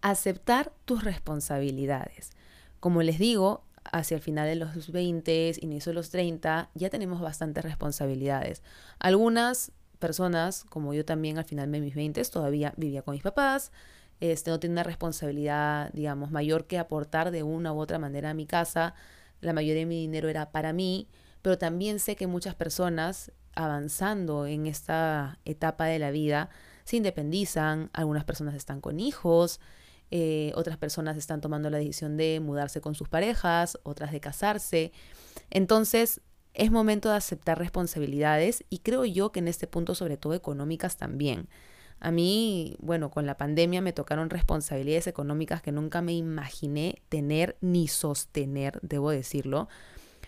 aceptar 0.02 0.72
tus 0.86 1.04
responsabilidades. 1.04 2.32
Como 2.80 3.02
les 3.02 3.20
digo, 3.20 3.64
hacia 3.86 4.16
el 4.16 4.22
final 4.22 4.48
de 4.48 4.56
los 4.56 4.92
20, 4.92 5.54
inicio 5.62 5.92
de 5.92 5.96
los 5.96 6.10
30, 6.10 6.70
ya 6.74 6.90
tenemos 6.90 7.22
bastantes 7.22 7.64
responsabilidades. 7.64 8.62
Algunas 9.00 9.72
personas, 10.00 10.66
como 10.66 10.94
yo 10.94 11.06
también 11.06 11.38
al 11.38 11.46
final 11.46 11.72
de 11.72 11.80
mis 11.80 11.96
20, 11.96 12.22
todavía 12.26 12.74
vivía 12.76 13.02
con 13.02 13.14
mis 13.14 13.24
papás, 13.24 13.72
este, 14.20 14.52
no 14.52 14.60
tiene 14.60 14.74
una 14.74 14.84
responsabilidad, 14.84 15.92
digamos, 15.94 16.32
mayor 16.32 16.66
que 16.66 16.78
aportar 16.78 17.32
de 17.32 17.44
una 17.44 17.74
u 17.74 17.80
otra 17.80 18.00
manera 18.00 18.30
a 18.30 18.34
mi 18.34 18.46
casa. 18.46 18.94
La 19.42 19.54
mayoría 19.54 19.82
de 19.82 19.86
mi 19.86 20.02
dinero 20.02 20.30
era 20.30 20.52
para 20.52 20.74
mí, 20.74 21.08
pero 21.42 21.58
también 21.58 22.00
sé 22.00 22.16
que 22.16 22.28
muchas 22.28 22.56
personas 22.56 23.32
avanzando 23.56 24.46
en 24.46 24.66
esta 24.68 25.40
etapa 25.46 25.86
de 25.86 26.00
la 26.00 26.12
vida 26.12 26.50
se 26.84 26.98
independizan, 26.98 27.90
algunas 27.94 28.24
personas 28.24 28.56
están 28.56 28.82
con 28.82 29.00
hijos, 29.00 29.60
eh, 30.12 30.52
otras 30.56 30.78
personas 30.78 31.18
están 31.18 31.42
tomando 31.42 31.70
la 31.70 31.78
decisión 31.80 32.18
de 32.18 32.40
mudarse 32.40 32.82
con 32.82 32.94
sus 32.96 33.10
parejas, 33.10 33.80
otras 33.84 34.12
de 34.12 34.20
casarse. 34.20 34.92
Entonces, 35.50 36.22
es 36.54 36.72
momento 36.72 37.10
de 37.10 37.16
aceptar 37.16 37.58
responsabilidades 37.58 38.64
y 38.70 38.80
creo 38.80 39.06
yo 39.06 39.32
que 39.32 39.40
en 39.40 39.48
este 39.48 39.68
punto, 39.68 39.96
sobre 39.96 40.18
todo 40.18 40.34
económicas 40.34 40.98
también. 40.98 41.48
A 42.00 42.12
mí, 42.12 42.76
bueno, 42.80 43.10
con 43.10 43.26
la 43.26 43.38
pandemia 43.38 43.82
me 43.82 43.94
tocaron 43.94 44.30
responsabilidades 44.30 45.08
económicas 45.08 45.62
que 45.62 45.72
nunca 45.72 46.02
me 46.02 46.14
imaginé 46.14 47.02
tener 47.10 47.58
ni 47.62 47.88
sostener, 47.88 48.80
debo 48.82 49.10
decirlo. 49.10 49.70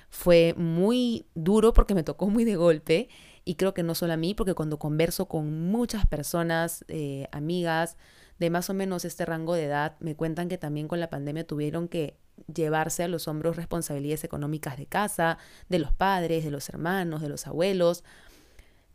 Fue 0.10 0.54
muy 0.58 1.26
duro 1.36 1.74
porque 1.74 1.94
me 1.94 2.04
tocó 2.04 2.30
muy 2.30 2.46
de 2.46 2.56
golpe 2.56 3.10
y 3.46 3.56
creo 3.56 3.76
que 3.76 3.84
no 3.84 3.94
solo 3.94 4.14
a 4.14 4.18
mí, 4.18 4.34
porque 4.34 4.56
cuando 4.56 4.80
converso 4.80 5.28
con 5.28 5.70
muchas 5.70 6.08
personas, 6.08 6.84
eh, 6.88 7.28
amigas 7.32 7.96
de 8.40 8.50
más 8.50 8.70
o 8.70 8.74
menos 8.74 9.06
este 9.06 9.24
rango 9.24 9.54
de 9.54 9.66
edad, 9.66 9.96
me 10.00 10.16
cuentan 10.16 10.50
que 10.50 10.58
también 10.58 10.88
con 10.88 11.00
la 11.00 11.10
pandemia 11.10 11.46
tuvieron 11.46 11.88
que 11.88 12.18
llevarse 12.54 13.04
a 13.04 13.08
los 13.08 13.28
hombros 13.28 13.56
responsabilidades 13.56 14.24
económicas 14.24 14.78
de 14.78 14.88
casa, 14.88 15.38
de 15.70 15.80
los 15.80 15.94
padres, 15.94 16.44
de 16.44 16.52
los 16.52 16.68
hermanos, 16.70 17.22
de 17.22 17.30
los 17.30 17.48
abuelos. 17.48 18.04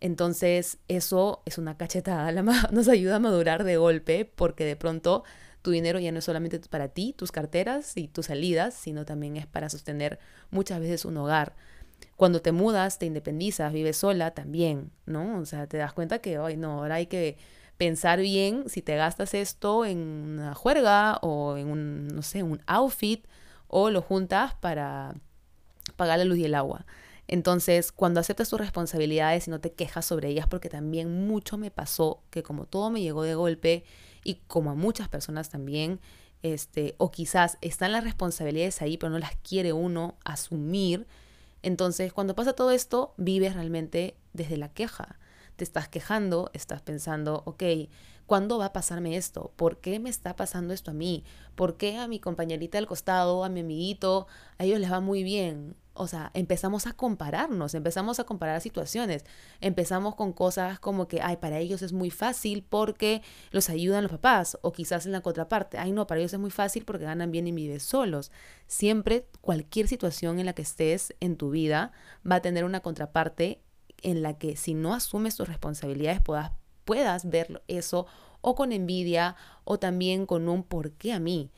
Entonces 0.01 0.79
eso 0.89 1.43
es 1.47 1.57
una 1.57 1.77
cachetada, 1.77 2.33
nos 2.73 2.89
ayuda 2.89 3.17
a 3.17 3.21
madurar 3.21 3.65
de 3.65 3.77
golpe 3.77 4.25
porque 4.25 4.65
de 4.65 4.77
pronto 4.77 5.25
tu 5.63 5.71
dinero 5.71 5.99
ya 6.01 6.11
no 6.11 6.19
es 6.19 6.25
solamente 6.25 6.59
para 6.69 6.89
ti, 6.89 7.15
tus 7.17 7.33
carteras 7.33 7.97
y 7.97 8.09
tus 8.09 8.27
salidas, 8.27 8.75
sino 8.75 9.05
también 9.05 9.37
es 9.37 9.47
para 9.47 9.69
sostener 9.69 10.19
muchas 10.51 10.81
veces 10.81 11.05
un 11.05 11.19
hogar. 11.19 11.55
Cuando 12.21 12.43
te 12.43 12.53
mudas, 12.53 12.99
te 12.99 13.07
independizas, 13.07 13.73
vives 13.73 13.97
sola 13.97 14.33
también, 14.33 14.91
¿no? 15.07 15.39
O 15.39 15.47
sea, 15.47 15.67
te 15.67 15.79
das 15.79 15.95
cuenta 15.95 16.19
que 16.19 16.39
hoy 16.39 16.59
no, 16.59 16.81
ahora 16.81 16.97
hay 16.97 17.07
que 17.07 17.39
pensar 17.79 18.21
bien 18.21 18.65
si 18.69 18.83
te 18.83 18.95
gastas 18.95 19.33
esto 19.33 19.87
en 19.87 19.97
una 20.01 20.55
juerga 20.55 21.17
o 21.23 21.57
en 21.57 21.69
un, 21.69 22.09
no 22.09 22.21
sé, 22.21 22.43
un 22.43 22.61
outfit 22.67 23.25
o 23.69 23.89
lo 23.89 24.03
juntas 24.03 24.53
para 24.57 25.15
pagar 25.97 26.19
la 26.19 26.27
luz 26.27 26.37
y 26.37 26.45
el 26.45 26.55
agua. 26.55 26.85
Entonces, 27.27 27.91
cuando 27.91 28.21
aceptas 28.21 28.51
tus 28.51 28.61
responsabilidades 28.61 29.49
y 29.49 29.51
no 29.51 29.63
te 29.63 29.73
quejas 29.73 30.05
sobre 30.05 30.29
ellas, 30.29 30.47
porque 30.47 30.69
también 30.69 31.27
mucho 31.27 31.57
me 31.57 31.71
pasó 31.71 32.23
que 32.29 32.43
como 32.43 32.67
todo 32.67 32.91
me 32.91 33.01
llegó 33.01 33.23
de 33.23 33.35
golpe 33.35 33.85
y 34.25 34.35
como 34.47 34.73
a 34.73 34.75
muchas 34.75 35.09
personas 35.09 35.49
también, 35.49 36.01
este, 36.43 36.97
o 36.99 37.11
quizás 37.11 37.57
están 37.63 37.93
las 37.93 38.05
responsabilidades 38.05 38.83
ahí, 38.83 38.99
pero 38.99 39.09
no 39.09 39.19
las 39.19 39.37
quiere 39.37 39.73
uno 39.73 40.19
asumir. 40.23 41.07
Entonces, 41.63 42.13
cuando 42.13 42.35
pasa 42.35 42.55
todo 42.55 42.71
esto, 42.71 43.15
vives 43.17 43.55
realmente 43.55 44.17
desde 44.33 44.57
la 44.57 44.73
queja. 44.73 45.19
Te 45.57 45.65
estás 45.65 45.89
quejando, 45.89 46.51
estás 46.55 46.81
pensando, 46.83 47.43
ok, 47.45 47.63
¿cuándo 48.27 48.59
va 48.59 48.67
a 48.67 48.73
pasarme 48.73 49.17
esto? 49.17 49.53
¿Por 49.57 49.81
qué 49.81 50.01
me 50.01 50.09
está 50.11 50.37
pasando 50.37 50.73
esto 50.73 50.93
a 50.93 50.95
mí? 50.95 51.25
¿Por 51.55 51.77
qué 51.77 51.99
a 51.99 52.09
mi 52.09 52.19
compañerita 52.21 52.79
del 52.79 52.87
costado, 52.87 53.45
a 53.45 53.49
mi 53.49 53.61
amiguito, 53.61 54.27
a 54.59 54.65
ellos 54.65 54.81
les 54.81 54.91
va 54.91 55.01
muy 55.01 55.23
bien? 55.23 55.77
O 55.95 56.07
sea, 56.07 56.31
empezamos 56.35 56.87
a 56.87 56.93
compararnos, 56.93 57.75
empezamos 57.75 58.21
a 58.21 58.25
comparar 58.25 58.61
situaciones, 58.61 59.25
empezamos 59.61 60.15
con 60.15 60.33
cosas 60.33 60.79
como 60.79 61.09
que, 61.09 61.21
ay, 61.21 61.37
para 61.37 61.59
ellos 61.59 61.83
es 61.83 61.93
muy 61.93 62.11
fácil 62.11 62.65
porque 62.69 63.23
los 63.51 63.69
ayudan 63.71 64.05
los 64.05 64.13
papás, 64.13 64.59
o 64.63 64.73
quizás 64.73 65.07
en 65.07 65.13
la 65.13 65.21
contraparte, 65.21 65.79
ay, 65.79 65.93
no, 65.93 66.07
para 66.07 66.21
ellos 66.21 66.33
es 66.33 66.41
muy 66.41 66.51
fácil 66.51 66.85
porque 66.85 67.05
ganan 67.05 67.31
bien 67.31 67.47
y 67.47 67.53
viven 67.53 67.81
solos. 67.81 68.31
Siempre, 68.67 69.27
cualquier 69.41 69.89
situación 69.89 70.39
en 70.39 70.47
la 70.47 70.53
que 70.53 70.63
estés 70.63 71.15
en 71.21 71.37
tu 71.37 71.51
vida 71.51 71.93
va 72.29 72.37
a 72.37 72.43
tener 72.43 72.65
una 72.65 72.81
contraparte 72.81 73.61
en 74.03 74.23
la 74.23 74.39
que 74.39 74.57
si 74.57 74.75
no 74.75 74.95
asumes 74.95 75.37
tus 75.37 75.49
responsabilidades 75.49 76.21
puedas, 76.21 76.53
puedas 76.85 77.29
ver 77.29 77.63
eso 77.69 78.07
o 78.41 78.55
con 78.55 78.73
envidia 78.73 79.37
o 79.65 79.79
también 79.79 80.27
con 80.27 80.49
un 80.49 80.63
¿por 80.63 80.93
qué 80.93 81.13
a 81.13 81.21
mí? 81.21 81.51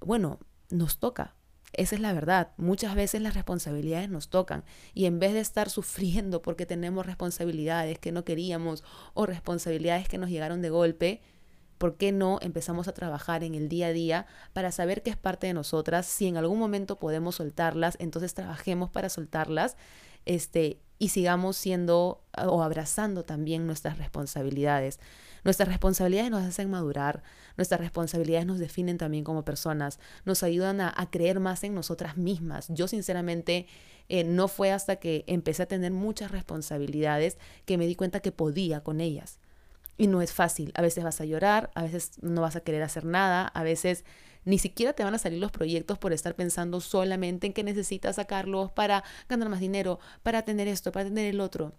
Bueno, 0.00 0.38
nos 0.70 0.98
toca, 0.98 1.34
esa 1.78 1.94
es 1.94 2.00
la 2.00 2.12
verdad. 2.12 2.52
Muchas 2.56 2.94
veces 2.94 3.20
las 3.22 3.34
responsabilidades 3.34 4.08
nos 4.08 4.28
tocan 4.28 4.64
y 4.94 5.06
en 5.06 5.18
vez 5.18 5.32
de 5.32 5.40
estar 5.40 5.70
sufriendo 5.70 6.42
porque 6.42 6.66
tenemos 6.66 7.06
responsabilidades 7.06 7.98
que 7.98 8.12
no 8.12 8.24
queríamos 8.24 8.84
o 9.14 9.26
responsabilidades 9.26 10.08
que 10.08 10.18
nos 10.18 10.30
llegaron 10.30 10.62
de 10.62 10.70
golpe, 10.70 11.20
¿por 11.78 11.96
qué 11.96 12.12
no 12.12 12.38
empezamos 12.40 12.88
a 12.88 12.94
trabajar 12.94 13.44
en 13.44 13.54
el 13.54 13.68
día 13.68 13.88
a 13.88 13.92
día 13.92 14.26
para 14.52 14.72
saber 14.72 15.02
que 15.02 15.10
es 15.10 15.16
parte 15.16 15.46
de 15.46 15.54
nosotras? 15.54 16.06
Si 16.06 16.26
en 16.26 16.36
algún 16.36 16.58
momento 16.58 16.96
podemos 16.96 17.36
soltarlas, 17.36 17.96
entonces 18.00 18.34
trabajemos 18.34 18.90
para 18.90 19.08
soltarlas 19.08 19.76
este, 20.24 20.80
y 20.98 21.08
sigamos 21.08 21.56
siendo 21.56 22.22
o 22.36 22.62
abrazando 22.62 23.24
también 23.24 23.66
nuestras 23.66 23.98
responsabilidades. 23.98 25.00
Nuestras 25.44 25.68
responsabilidades 25.68 26.30
nos 26.30 26.42
hacen 26.42 26.70
madurar, 26.70 27.22
nuestras 27.56 27.80
responsabilidades 27.80 28.46
nos 28.46 28.58
definen 28.58 28.96
también 28.96 29.24
como 29.24 29.44
personas, 29.44 29.98
nos 30.24 30.42
ayudan 30.42 30.80
a, 30.80 30.92
creer 31.10 31.38
más 31.38 31.62
en 31.64 31.74
nosotras 31.74 32.16
mismas. 32.16 32.68
Yo 32.70 32.88
sinceramente 32.88 33.66
eh, 34.08 34.24
no 34.24 34.48
fue 34.48 34.72
hasta 34.72 34.96
que 34.96 35.24
empecé 35.26 35.64
a 35.64 35.66
tener 35.66 35.92
muchas 35.92 36.30
responsabilidades 36.30 37.36
que 37.66 37.76
me 37.76 37.86
di 37.86 37.94
cuenta 37.94 38.20
que 38.20 38.32
podía 38.32 38.80
con 38.80 39.00
ellas. 39.00 39.38
Y 39.96 40.06
no 40.06 40.22
es 40.22 40.32
fácil. 40.32 40.72
A 40.74 40.82
veces 40.82 41.04
vas 41.04 41.20
a 41.20 41.24
llorar, 41.24 41.70
a 41.74 41.82
veces 41.82 42.12
no 42.22 42.40
vas 42.40 42.56
a 42.56 42.60
querer 42.60 42.82
hacer 42.82 43.04
nada, 43.04 43.46
a 43.46 43.62
veces 43.62 44.04
ni 44.44 44.58
siquiera 44.58 44.92
te 44.92 45.04
van 45.04 45.14
a 45.14 45.18
salir 45.18 45.40
los 45.40 45.52
proyectos 45.52 45.98
por 45.98 46.12
estar 46.12 46.34
pensando 46.34 46.80
solamente 46.80 47.46
en 47.46 47.52
que 47.52 47.64
necesitas 47.64 48.16
sacarlos 48.16 48.70
para 48.72 49.04
ganar 49.28 49.48
más 49.48 49.60
dinero, 49.60 49.98
para 50.22 50.42
tener 50.42 50.68
esto, 50.68 50.92
para 50.92 51.06
tener 51.06 51.26
el 51.26 51.40
otro. 51.40 51.72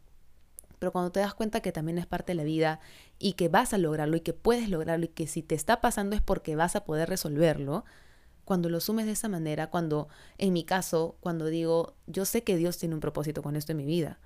Pero 0.80 0.92
cuando 0.92 1.12
te 1.12 1.20
das 1.20 1.34
cuenta 1.34 1.62
que 1.62 1.72
también 1.72 1.98
es 1.98 2.06
parte 2.06 2.32
de 2.34 2.36
la 2.36 2.44
vida 2.44 2.80
y 3.18 3.34
que 3.34 3.50
vas 3.50 3.74
a 3.74 3.78
lograrlo 3.78 4.18
y 4.18 4.22
que 4.22 4.34
puedes 4.34 4.70
lograrlo 4.70 5.06
y 5.06 5.10
que 5.10 5.28
si 5.28 5.42
te 5.42 5.56
está 5.56 5.82
pasando 5.82 6.16
es 6.16 6.22
porque 6.22 6.56
vas 6.56 6.76
a 6.76 6.86
poder 6.86 7.10
resolverlo, 7.10 7.86
cuando 8.44 8.70
lo 8.70 8.80
sumes 8.80 9.08
de 9.08 9.14
esa 9.14 9.28
manera, 9.28 9.72
cuando 9.72 10.08
en 10.38 10.54
mi 10.54 10.64
caso, 10.64 11.18
cuando 11.20 11.48
digo, 11.48 11.96
yo 12.06 12.26
sé 12.26 12.44
que 12.44 12.58
Dios 12.58 12.78
tiene 12.78 12.94
un 12.94 13.02
propósito 13.02 13.42
con 13.42 13.56
esto 13.56 13.72
en 13.72 13.80
mi 13.80 13.86
vida. 13.86 14.20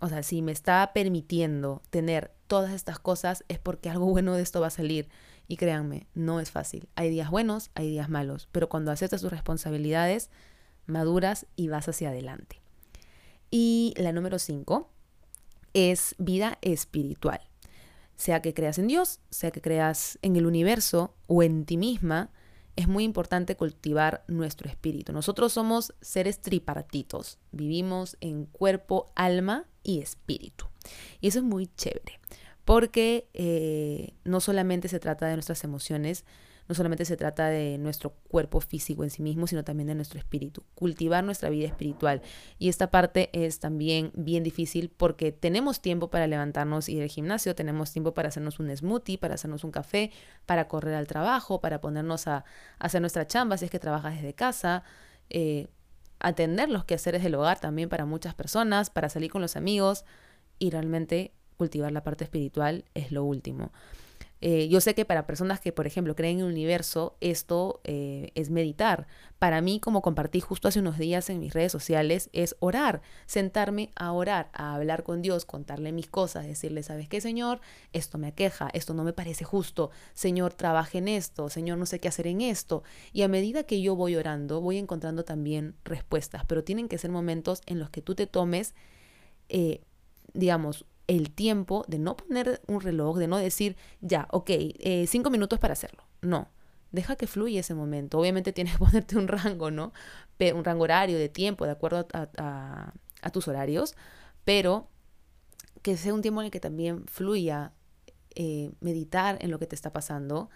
O 0.00 0.08
sea, 0.08 0.22
si 0.24 0.42
me 0.42 0.50
está 0.50 0.90
permitiendo 0.92 1.80
tener 1.90 2.32
todas 2.48 2.72
estas 2.72 2.98
cosas 2.98 3.44
es 3.48 3.58
porque 3.58 3.88
algo 3.88 4.06
bueno 4.06 4.34
de 4.34 4.42
esto 4.42 4.60
va 4.60 4.66
a 4.66 4.70
salir. 4.70 5.08
Y 5.48 5.56
créanme, 5.56 6.06
no 6.14 6.40
es 6.40 6.50
fácil. 6.50 6.88
Hay 6.94 7.10
días 7.10 7.30
buenos, 7.30 7.70
hay 7.74 7.90
días 7.90 8.08
malos, 8.08 8.48
pero 8.52 8.68
cuando 8.68 8.90
aceptas 8.90 9.20
tus 9.20 9.30
responsabilidades, 9.30 10.30
maduras 10.86 11.46
y 11.56 11.68
vas 11.68 11.88
hacia 11.88 12.10
adelante. 12.10 12.60
Y 13.50 13.94
la 13.96 14.12
número 14.12 14.38
cinco 14.38 14.90
es 15.74 16.14
vida 16.18 16.58
espiritual. 16.62 17.40
Sea 18.16 18.40
que 18.42 18.54
creas 18.54 18.78
en 18.78 18.86
Dios, 18.86 19.20
sea 19.30 19.50
que 19.50 19.60
creas 19.60 20.18
en 20.22 20.36
el 20.36 20.46
universo 20.46 21.14
o 21.26 21.42
en 21.42 21.64
ti 21.64 21.76
misma, 21.76 22.30
es 22.76 22.88
muy 22.88 23.04
importante 23.04 23.56
cultivar 23.56 24.24
nuestro 24.26 24.68
espíritu. 24.68 25.12
Nosotros 25.12 25.52
somos 25.52 25.94
seres 26.00 26.40
tripartitos, 26.40 27.38
vivimos 27.52 28.16
en 28.20 28.46
cuerpo, 28.46 29.12
alma 29.14 29.66
y 29.82 30.00
espíritu. 30.00 30.66
Y 31.20 31.28
eso 31.28 31.38
es 31.38 31.44
muy 31.44 31.68
chévere, 31.76 32.20
porque 32.64 33.28
eh, 33.34 34.14
no 34.24 34.40
solamente 34.40 34.88
se 34.88 35.00
trata 35.00 35.26
de 35.26 35.34
nuestras 35.34 35.64
emociones, 35.64 36.24
no 36.66 36.74
solamente 36.74 37.04
se 37.04 37.16
trata 37.16 37.48
de 37.48 37.76
nuestro 37.76 38.14
cuerpo 38.28 38.60
físico 38.60 39.04
en 39.04 39.10
sí 39.10 39.22
mismo, 39.22 39.46
sino 39.46 39.64
también 39.64 39.86
de 39.86 39.94
nuestro 39.94 40.18
espíritu. 40.18 40.64
Cultivar 40.74 41.22
nuestra 41.22 41.50
vida 41.50 41.66
espiritual. 41.66 42.22
Y 42.58 42.70
esta 42.70 42.90
parte 42.90 43.28
es 43.32 43.60
también 43.60 44.12
bien 44.14 44.42
difícil 44.42 44.88
porque 44.88 45.30
tenemos 45.30 45.82
tiempo 45.82 46.08
para 46.08 46.26
levantarnos 46.26 46.88
y 46.88 46.96
ir 46.96 47.02
al 47.02 47.08
gimnasio, 47.08 47.54
tenemos 47.54 47.92
tiempo 47.92 48.14
para 48.14 48.28
hacernos 48.28 48.60
un 48.60 48.74
smoothie, 48.74 49.18
para 49.18 49.34
hacernos 49.34 49.62
un 49.62 49.72
café, 49.72 50.10
para 50.46 50.66
correr 50.66 50.94
al 50.94 51.06
trabajo, 51.06 51.60
para 51.60 51.82
ponernos 51.82 52.26
a, 52.28 52.46
hacer 52.78 53.02
nuestra 53.02 53.26
chamba 53.26 53.58
si 53.58 53.66
es 53.66 53.70
que 53.70 53.78
trabajas 53.78 54.14
desde 54.14 54.32
casa. 54.32 54.84
Eh, 55.28 55.68
atender 56.20 56.70
los 56.70 56.86
quehaceres 56.86 57.22
del 57.22 57.34
hogar 57.34 57.60
también 57.60 57.90
para 57.90 58.06
muchas 58.06 58.34
personas, 58.34 58.88
para 58.88 59.10
salir 59.10 59.30
con 59.30 59.42
los 59.42 59.56
amigos 59.56 60.06
y 60.58 60.70
realmente 60.70 61.34
cultivar 61.56 61.92
la 61.92 62.02
parte 62.02 62.24
espiritual 62.24 62.84
es 62.94 63.12
lo 63.12 63.24
último. 63.24 63.72
Eh, 64.46 64.68
yo 64.68 64.82
sé 64.82 64.94
que 64.94 65.06
para 65.06 65.26
personas 65.26 65.58
que, 65.58 65.72
por 65.72 65.86
ejemplo, 65.86 66.14
creen 66.14 66.40
en 66.40 66.44
el 66.44 66.52
universo, 66.52 67.16
esto 67.22 67.80
eh, 67.84 68.30
es 68.34 68.50
meditar. 68.50 69.06
Para 69.38 69.62
mí, 69.62 69.80
como 69.80 70.02
compartí 70.02 70.40
justo 70.40 70.68
hace 70.68 70.80
unos 70.80 70.98
días 70.98 71.30
en 71.30 71.40
mis 71.40 71.54
redes 71.54 71.72
sociales, 71.72 72.28
es 72.34 72.54
orar, 72.60 73.00
sentarme 73.24 73.90
a 73.96 74.12
orar, 74.12 74.50
a 74.52 74.74
hablar 74.74 75.02
con 75.02 75.22
Dios, 75.22 75.46
contarle 75.46 75.92
mis 75.92 76.08
cosas, 76.08 76.46
decirle, 76.46 76.82
¿sabes 76.82 77.08
qué, 77.08 77.22
Señor? 77.22 77.62
Esto 77.94 78.18
me 78.18 78.26
aqueja, 78.26 78.68
esto 78.74 78.92
no 78.92 79.02
me 79.02 79.14
parece 79.14 79.44
justo. 79.44 79.90
Señor, 80.12 80.52
trabaje 80.52 80.98
en 80.98 81.08
esto, 81.08 81.48
Señor, 81.48 81.78
no 81.78 81.86
sé 81.86 81.98
qué 81.98 82.08
hacer 82.08 82.26
en 82.26 82.42
esto. 82.42 82.82
Y 83.14 83.22
a 83.22 83.28
medida 83.28 83.62
que 83.62 83.80
yo 83.80 83.96
voy 83.96 84.14
orando, 84.14 84.60
voy 84.60 84.76
encontrando 84.76 85.24
también 85.24 85.74
respuestas, 85.84 86.44
pero 86.44 86.62
tienen 86.62 86.88
que 86.88 86.98
ser 86.98 87.10
momentos 87.10 87.62
en 87.64 87.78
los 87.78 87.88
que 87.88 88.02
tú 88.02 88.14
te 88.14 88.26
tomes, 88.26 88.74
eh, 89.48 89.80
digamos, 90.34 90.84
el 91.06 91.30
tiempo 91.30 91.84
de 91.88 91.98
no 91.98 92.16
poner 92.16 92.62
un 92.66 92.80
reloj, 92.80 93.18
de 93.18 93.28
no 93.28 93.36
decir, 93.36 93.76
ya, 94.00 94.26
ok, 94.30 94.50
eh, 94.50 95.06
cinco 95.08 95.30
minutos 95.30 95.58
para 95.58 95.74
hacerlo. 95.74 96.04
No, 96.22 96.48
deja 96.92 97.16
que 97.16 97.26
fluya 97.26 97.60
ese 97.60 97.74
momento. 97.74 98.18
Obviamente 98.18 98.52
tienes 98.52 98.74
que 98.74 98.78
ponerte 98.84 99.16
un 99.16 99.28
rango, 99.28 99.70
¿no? 99.70 99.92
Un 100.54 100.64
rango 100.64 100.84
horario 100.84 101.18
de 101.18 101.28
tiempo, 101.28 101.66
de 101.66 101.72
acuerdo 101.72 102.06
a, 102.12 102.92
tus 103.32 103.48
horarios, 103.48 103.94
pero 104.44 104.88
que 105.82 105.96
sea 105.96 106.12
un 106.12 106.22
tiempo 106.22 106.40
en 106.40 106.46
el 106.46 106.50
que 106.50 106.60
también 106.60 107.06
fluya 107.06 107.72
eh, 108.34 108.70
meditar 108.80 109.38
en 109.40 109.50
lo 109.50 109.58
que 109.58 109.66
te 109.66 109.74
está 109.74 109.92
pasando, 109.92 110.50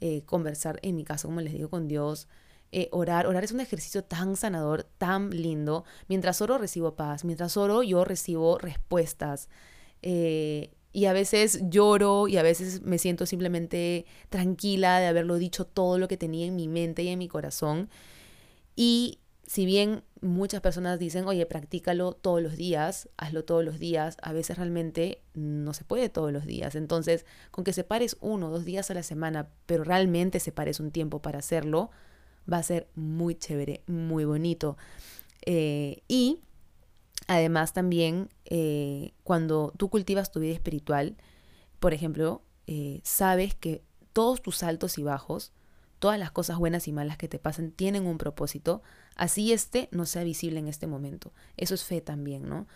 eh, 0.00 0.22
conversar, 0.24 0.78
en 0.82 0.96
mi 0.96 1.04
caso, 1.04 1.28
como 1.28 1.40
les 1.40 1.52
digo, 1.52 1.68
con 1.68 1.88
Dios, 1.88 2.28
orar. 2.90 3.26
Orar 3.26 3.44
es 3.44 3.52
un 3.52 3.60
ejercicio 3.60 4.02
tan 4.04 4.36
sanador, 4.36 4.84
tan 4.98 5.30
lindo. 5.30 5.84
Mientras 6.08 6.40
oro 6.40 6.58
recibo 6.58 6.94
paz, 6.94 7.24
mientras 7.24 7.56
oro 7.56 7.82
yo 7.82 8.04
recibo 8.04 8.58
respuestas. 8.58 9.48
Eh, 10.02 10.70
y 10.92 11.06
a 11.06 11.12
veces 11.12 11.60
lloro 11.70 12.28
y 12.28 12.36
a 12.36 12.42
veces 12.42 12.82
me 12.82 12.98
siento 12.98 13.24
simplemente 13.24 14.04
tranquila 14.28 15.00
de 15.00 15.06
haberlo 15.06 15.36
dicho 15.36 15.64
todo 15.64 15.98
lo 15.98 16.06
que 16.06 16.18
tenía 16.18 16.46
en 16.46 16.54
mi 16.54 16.68
mente 16.68 17.02
y 17.02 17.08
en 17.08 17.18
mi 17.18 17.28
corazón. 17.28 17.88
Y 18.76 19.18
si 19.46 19.64
bien 19.64 20.02
muchas 20.20 20.60
personas 20.60 20.98
dicen, 20.98 21.26
oye, 21.26 21.44
practícalo 21.46 22.12
todos 22.12 22.42
los 22.42 22.56
días, 22.56 23.08
hazlo 23.16 23.44
todos 23.44 23.64
los 23.64 23.78
días, 23.78 24.16
a 24.22 24.32
veces 24.32 24.56
realmente 24.56 25.22
no 25.34 25.74
se 25.74 25.84
puede 25.84 26.08
todos 26.08 26.32
los 26.32 26.46
días. 26.46 26.74
Entonces, 26.74 27.26
con 27.50 27.64
que 27.64 27.72
separes 27.72 28.16
uno 28.20 28.48
o 28.48 28.50
dos 28.50 28.64
días 28.64 28.90
a 28.90 28.94
la 28.94 29.02
semana, 29.02 29.48
pero 29.66 29.84
realmente 29.84 30.40
separes 30.40 30.78
un 30.78 30.90
tiempo 30.90 31.20
para 31.20 31.40
hacerlo, 31.40 31.90
va 32.50 32.58
a 32.58 32.62
ser 32.62 32.88
muy 32.94 33.34
chévere, 33.34 33.82
muy 33.86 34.24
bonito. 34.24 34.76
Eh, 35.44 36.02
y 36.06 36.38
Además, 37.26 37.72
también 37.72 38.28
eh, 38.44 39.12
cuando 39.22 39.72
tú 39.76 39.88
cultivas 39.88 40.32
tu 40.32 40.40
vida 40.40 40.52
espiritual, 40.52 41.16
por 41.80 41.94
ejemplo, 41.94 42.42
eh, 42.66 43.00
sabes 43.04 43.54
que 43.54 43.82
todos 44.12 44.42
tus 44.42 44.62
altos 44.62 44.98
y 44.98 45.02
bajos, 45.02 45.52
todas 45.98 46.18
las 46.18 46.30
cosas 46.30 46.58
buenas 46.58 46.88
y 46.88 46.92
malas 46.92 47.16
que 47.16 47.28
te 47.28 47.38
pasan 47.38 47.70
tienen 47.70 48.06
un 48.06 48.18
propósito, 48.18 48.82
así 49.14 49.52
este 49.52 49.88
no 49.92 50.04
sea 50.06 50.24
visible 50.24 50.58
en 50.58 50.68
este 50.68 50.86
momento. 50.86 51.32
Eso 51.56 51.74
es 51.74 51.84
fe 51.84 52.00
también, 52.00 52.48
¿no? 52.48 52.66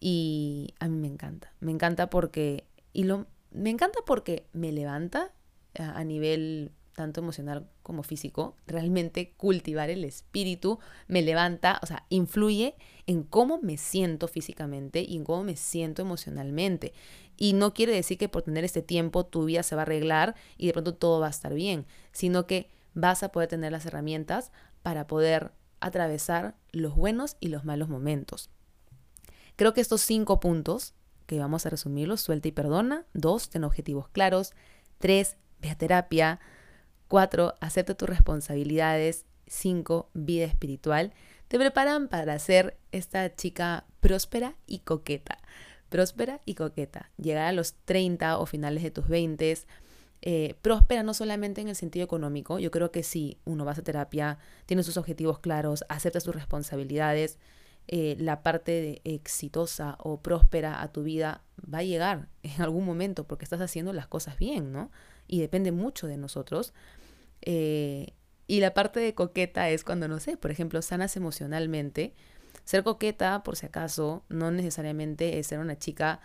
Y 0.00 0.74
a 0.80 0.88
mí 0.88 0.96
me 0.96 1.06
encanta, 1.06 1.52
me 1.60 1.70
encanta 1.70 2.10
porque, 2.10 2.66
y 2.92 3.04
lo, 3.04 3.26
me 3.52 3.70
encanta 3.70 4.00
porque 4.04 4.46
me 4.52 4.72
levanta 4.72 5.32
a 5.74 6.04
nivel 6.04 6.72
tanto 6.94 7.20
emocional 7.20 7.68
como 7.82 8.02
físico, 8.02 8.56
realmente 8.66 9.32
cultivar 9.36 9.90
el 9.90 10.04
espíritu 10.04 10.78
me 11.08 11.22
levanta, 11.22 11.80
o 11.82 11.86
sea, 11.86 12.04
influye 12.10 12.74
en 13.06 13.22
cómo 13.22 13.60
me 13.62 13.76
siento 13.76 14.28
físicamente 14.28 15.02
y 15.02 15.16
en 15.16 15.24
cómo 15.24 15.44
me 15.44 15.56
siento 15.56 16.02
emocionalmente. 16.02 16.92
Y 17.36 17.54
no 17.54 17.74
quiere 17.74 17.92
decir 17.92 18.18
que 18.18 18.28
por 18.28 18.42
tener 18.42 18.64
este 18.64 18.82
tiempo 18.82 19.24
tu 19.24 19.44
vida 19.44 19.62
se 19.62 19.74
va 19.74 19.82
a 19.82 19.84
arreglar 19.84 20.34
y 20.56 20.66
de 20.66 20.72
pronto 20.72 20.94
todo 20.94 21.20
va 21.20 21.28
a 21.28 21.30
estar 21.30 21.54
bien, 21.54 21.86
sino 22.12 22.46
que 22.46 22.68
vas 22.94 23.22
a 23.22 23.30
poder 23.32 23.48
tener 23.48 23.72
las 23.72 23.86
herramientas 23.86 24.52
para 24.82 25.06
poder 25.06 25.52
atravesar 25.80 26.54
los 26.70 26.94
buenos 26.94 27.36
y 27.40 27.48
los 27.48 27.64
malos 27.64 27.88
momentos. 27.88 28.50
Creo 29.56 29.74
que 29.74 29.80
estos 29.80 30.00
cinco 30.02 30.40
puntos, 30.40 30.94
que 31.26 31.38
vamos 31.38 31.66
a 31.66 31.70
resumirlos, 31.70 32.20
suelta 32.20 32.48
y 32.48 32.52
perdona. 32.52 33.06
Dos, 33.14 33.48
ten 33.48 33.64
objetivos 33.64 34.08
claros. 34.08 34.52
Tres, 34.98 35.36
ve 35.60 35.70
a 35.70 35.76
terapia. 35.76 36.40
4. 37.12 37.56
Acepta 37.60 37.94
tus 37.94 38.08
responsabilidades. 38.08 39.26
5. 39.46 40.08
Vida 40.14 40.46
espiritual. 40.46 41.12
Te 41.48 41.58
preparan 41.58 42.08
para 42.08 42.38
ser 42.38 42.78
esta 42.90 43.36
chica 43.36 43.84
próspera 44.00 44.56
y 44.66 44.78
coqueta. 44.78 45.36
Próspera 45.90 46.40
y 46.46 46.54
coqueta. 46.54 47.10
Llegar 47.18 47.44
a 47.44 47.52
los 47.52 47.74
30 47.84 48.38
o 48.38 48.46
finales 48.46 48.82
de 48.82 48.90
tus 48.90 49.08
20. 49.08 49.58
Eh, 50.22 50.54
próspera 50.62 51.02
no 51.02 51.12
solamente 51.12 51.60
en 51.60 51.68
el 51.68 51.76
sentido 51.76 52.02
económico. 52.02 52.58
Yo 52.58 52.70
creo 52.70 52.90
que 52.90 53.02
si 53.02 53.36
uno 53.44 53.66
va 53.66 53.72
a 53.72 53.74
terapia, 53.74 54.38
tiene 54.64 54.82
sus 54.82 54.96
objetivos 54.96 55.38
claros, 55.38 55.84
acepta 55.90 56.18
sus 56.18 56.34
responsabilidades, 56.34 57.38
eh, 57.88 58.16
la 58.18 58.42
parte 58.42 59.02
exitosa 59.04 59.96
o 59.98 60.22
próspera 60.22 60.80
a 60.80 60.92
tu 60.92 61.02
vida 61.02 61.42
va 61.62 61.78
a 61.78 61.82
llegar 61.82 62.28
en 62.42 62.62
algún 62.62 62.86
momento 62.86 63.24
porque 63.24 63.44
estás 63.44 63.60
haciendo 63.60 63.92
las 63.92 64.06
cosas 64.06 64.38
bien, 64.38 64.72
¿no? 64.72 64.90
Y 65.26 65.40
depende 65.40 65.72
mucho 65.72 66.06
de 66.06 66.16
nosotros. 66.16 66.72
Eh, 67.42 68.14
y 68.46 68.60
la 68.60 68.74
parte 68.74 69.00
de 69.00 69.14
coqueta 69.14 69.68
es 69.70 69.84
cuando, 69.84 70.08
no 70.08 70.20
sé, 70.20 70.36
por 70.36 70.50
ejemplo, 70.50 70.82
sanas 70.82 71.16
emocionalmente. 71.16 72.14
Ser 72.64 72.84
coqueta, 72.84 73.42
por 73.42 73.56
si 73.56 73.66
acaso, 73.66 74.24
no 74.28 74.50
necesariamente 74.50 75.38
es 75.38 75.48
ser 75.48 75.58
una 75.58 75.78
chica 75.78 76.20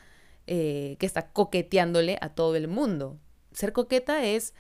eh, 0.45 0.95
que 0.99 1.05
está 1.05 1.31
coqueteándole 1.31 2.17
a 2.21 2.29
todo 2.29 2.55
el 2.55 2.67
mundo. 2.67 3.17
Ser 3.53 3.73
coqueta 3.73 4.23
es 4.23 4.53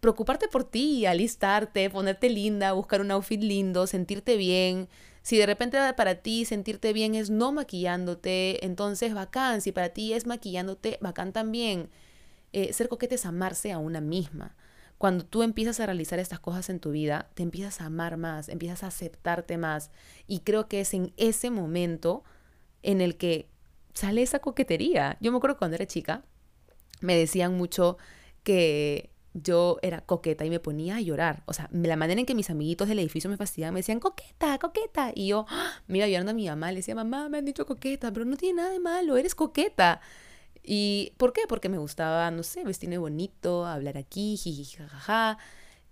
preocuparte 0.00 0.48
por 0.48 0.64
ti, 0.64 1.06
alistarte, 1.06 1.90
ponerte 1.90 2.28
linda, 2.28 2.72
buscar 2.72 3.00
un 3.00 3.10
outfit 3.10 3.42
lindo, 3.42 3.86
sentirte 3.86 4.36
bien. 4.36 4.88
Si 5.22 5.36
de 5.36 5.46
repente 5.46 5.78
para 5.94 6.16
ti 6.16 6.44
sentirte 6.44 6.92
bien 6.92 7.14
es 7.14 7.30
no 7.30 7.50
maquillándote, 7.50 8.64
entonces 8.64 9.14
bacán. 9.14 9.60
Si 9.62 9.72
para 9.72 9.88
ti 9.88 10.12
es 10.12 10.26
maquillándote, 10.26 10.98
bacán 11.00 11.32
también. 11.32 11.90
Eh, 12.52 12.72
ser 12.72 12.88
coqueta 12.88 13.16
es 13.16 13.26
amarse 13.26 13.72
a 13.72 13.78
una 13.78 14.00
misma. 14.00 14.54
Cuando 14.98 15.24
tú 15.24 15.42
empiezas 15.42 15.80
a 15.80 15.86
realizar 15.86 16.18
estas 16.18 16.40
cosas 16.40 16.70
en 16.70 16.80
tu 16.80 16.90
vida, 16.90 17.30
te 17.34 17.42
empiezas 17.42 17.80
a 17.80 17.86
amar 17.86 18.16
más, 18.16 18.48
empiezas 18.48 18.82
a 18.82 18.86
aceptarte 18.88 19.58
más. 19.58 19.90
Y 20.26 20.40
creo 20.40 20.68
que 20.68 20.80
es 20.80 20.94
en 20.94 21.12
ese 21.16 21.50
momento 21.50 22.24
en 22.82 23.00
el 23.00 23.16
que 23.16 23.48
sale 23.92 24.22
esa 24.22 24.38
coquetería. 24.38 25.18
Yo 25.20 25.32
me 25.32 25.38
acuerdo 25.38 25.58
cuando 25.58 25.74
era 25.74 25.86
chica, 25.86 26.24
me 27.00 27.16
decían 27.16 27.56
mucho 27.56 27.98
que 28.42 29.10
yo 29.34 29.78
era 29.82 30.00
coqueta 30.00 30.44
y 30.44 30.50
me 30.50 30.60
ponía 30.60 30.96
a 30.96 31.00
llorar. 31.00 31.42
O 31.46 31.52
sea, 31.52 31.68
la 31.72 31.96
manera 31.96 32.20
en 32.20 32.26
que 32.26 32.34
mis 32.34 32.50
amiguitos 32.50 32.88
del 32.88 32.98
edificio 32.98 33.28
me 33.28 33.36
fastidiaban, 33.36 33.74
me 33.74 33.80
decían 33.80 34.00
coqueta, 34.00 34.58
coqueta. 34.58 35.12
Y 35.14 35.28
yo 35.28 35.46
¡ah! 35.48 35.82
me 35.86 35.98
iba 35.98 36.06
llorando 36.06 36.30
a 36.30 36.34
mi 36.34 36.48
mamá, 36.48 36.70
le 36.70 36.78
decía, 36.78 36.94
mamá, 36.94 37.28
me 37.28 37.38
han 37.38 37.44
dicho 37.44 37.66
coqueta, 37.66 38.12
pero 38.12 38.24
no 38.24 38.36
tiene 38.36 38.62
nada 38.62 38.70
de 38.70 38.80
malo, 38.80 39.16
eres 39.16 39.34
coqueta. 39.34 40.00
¿Y 40.68 41.12
por 41.16 41.32
qué? 41.32 41.42
Porque 41.48 41.68
me 41.68 41.78
gustaba, 41.78 42.28
no 42.32 42.42
sé, 42.42 42.64
vestirme 42.64 42.98
bonito, 42.98 43.64
hablar 43.66 43.96
aquí, 43.96 44.36
jiji, 44.36 44.64
jajaja. 44.64 45.38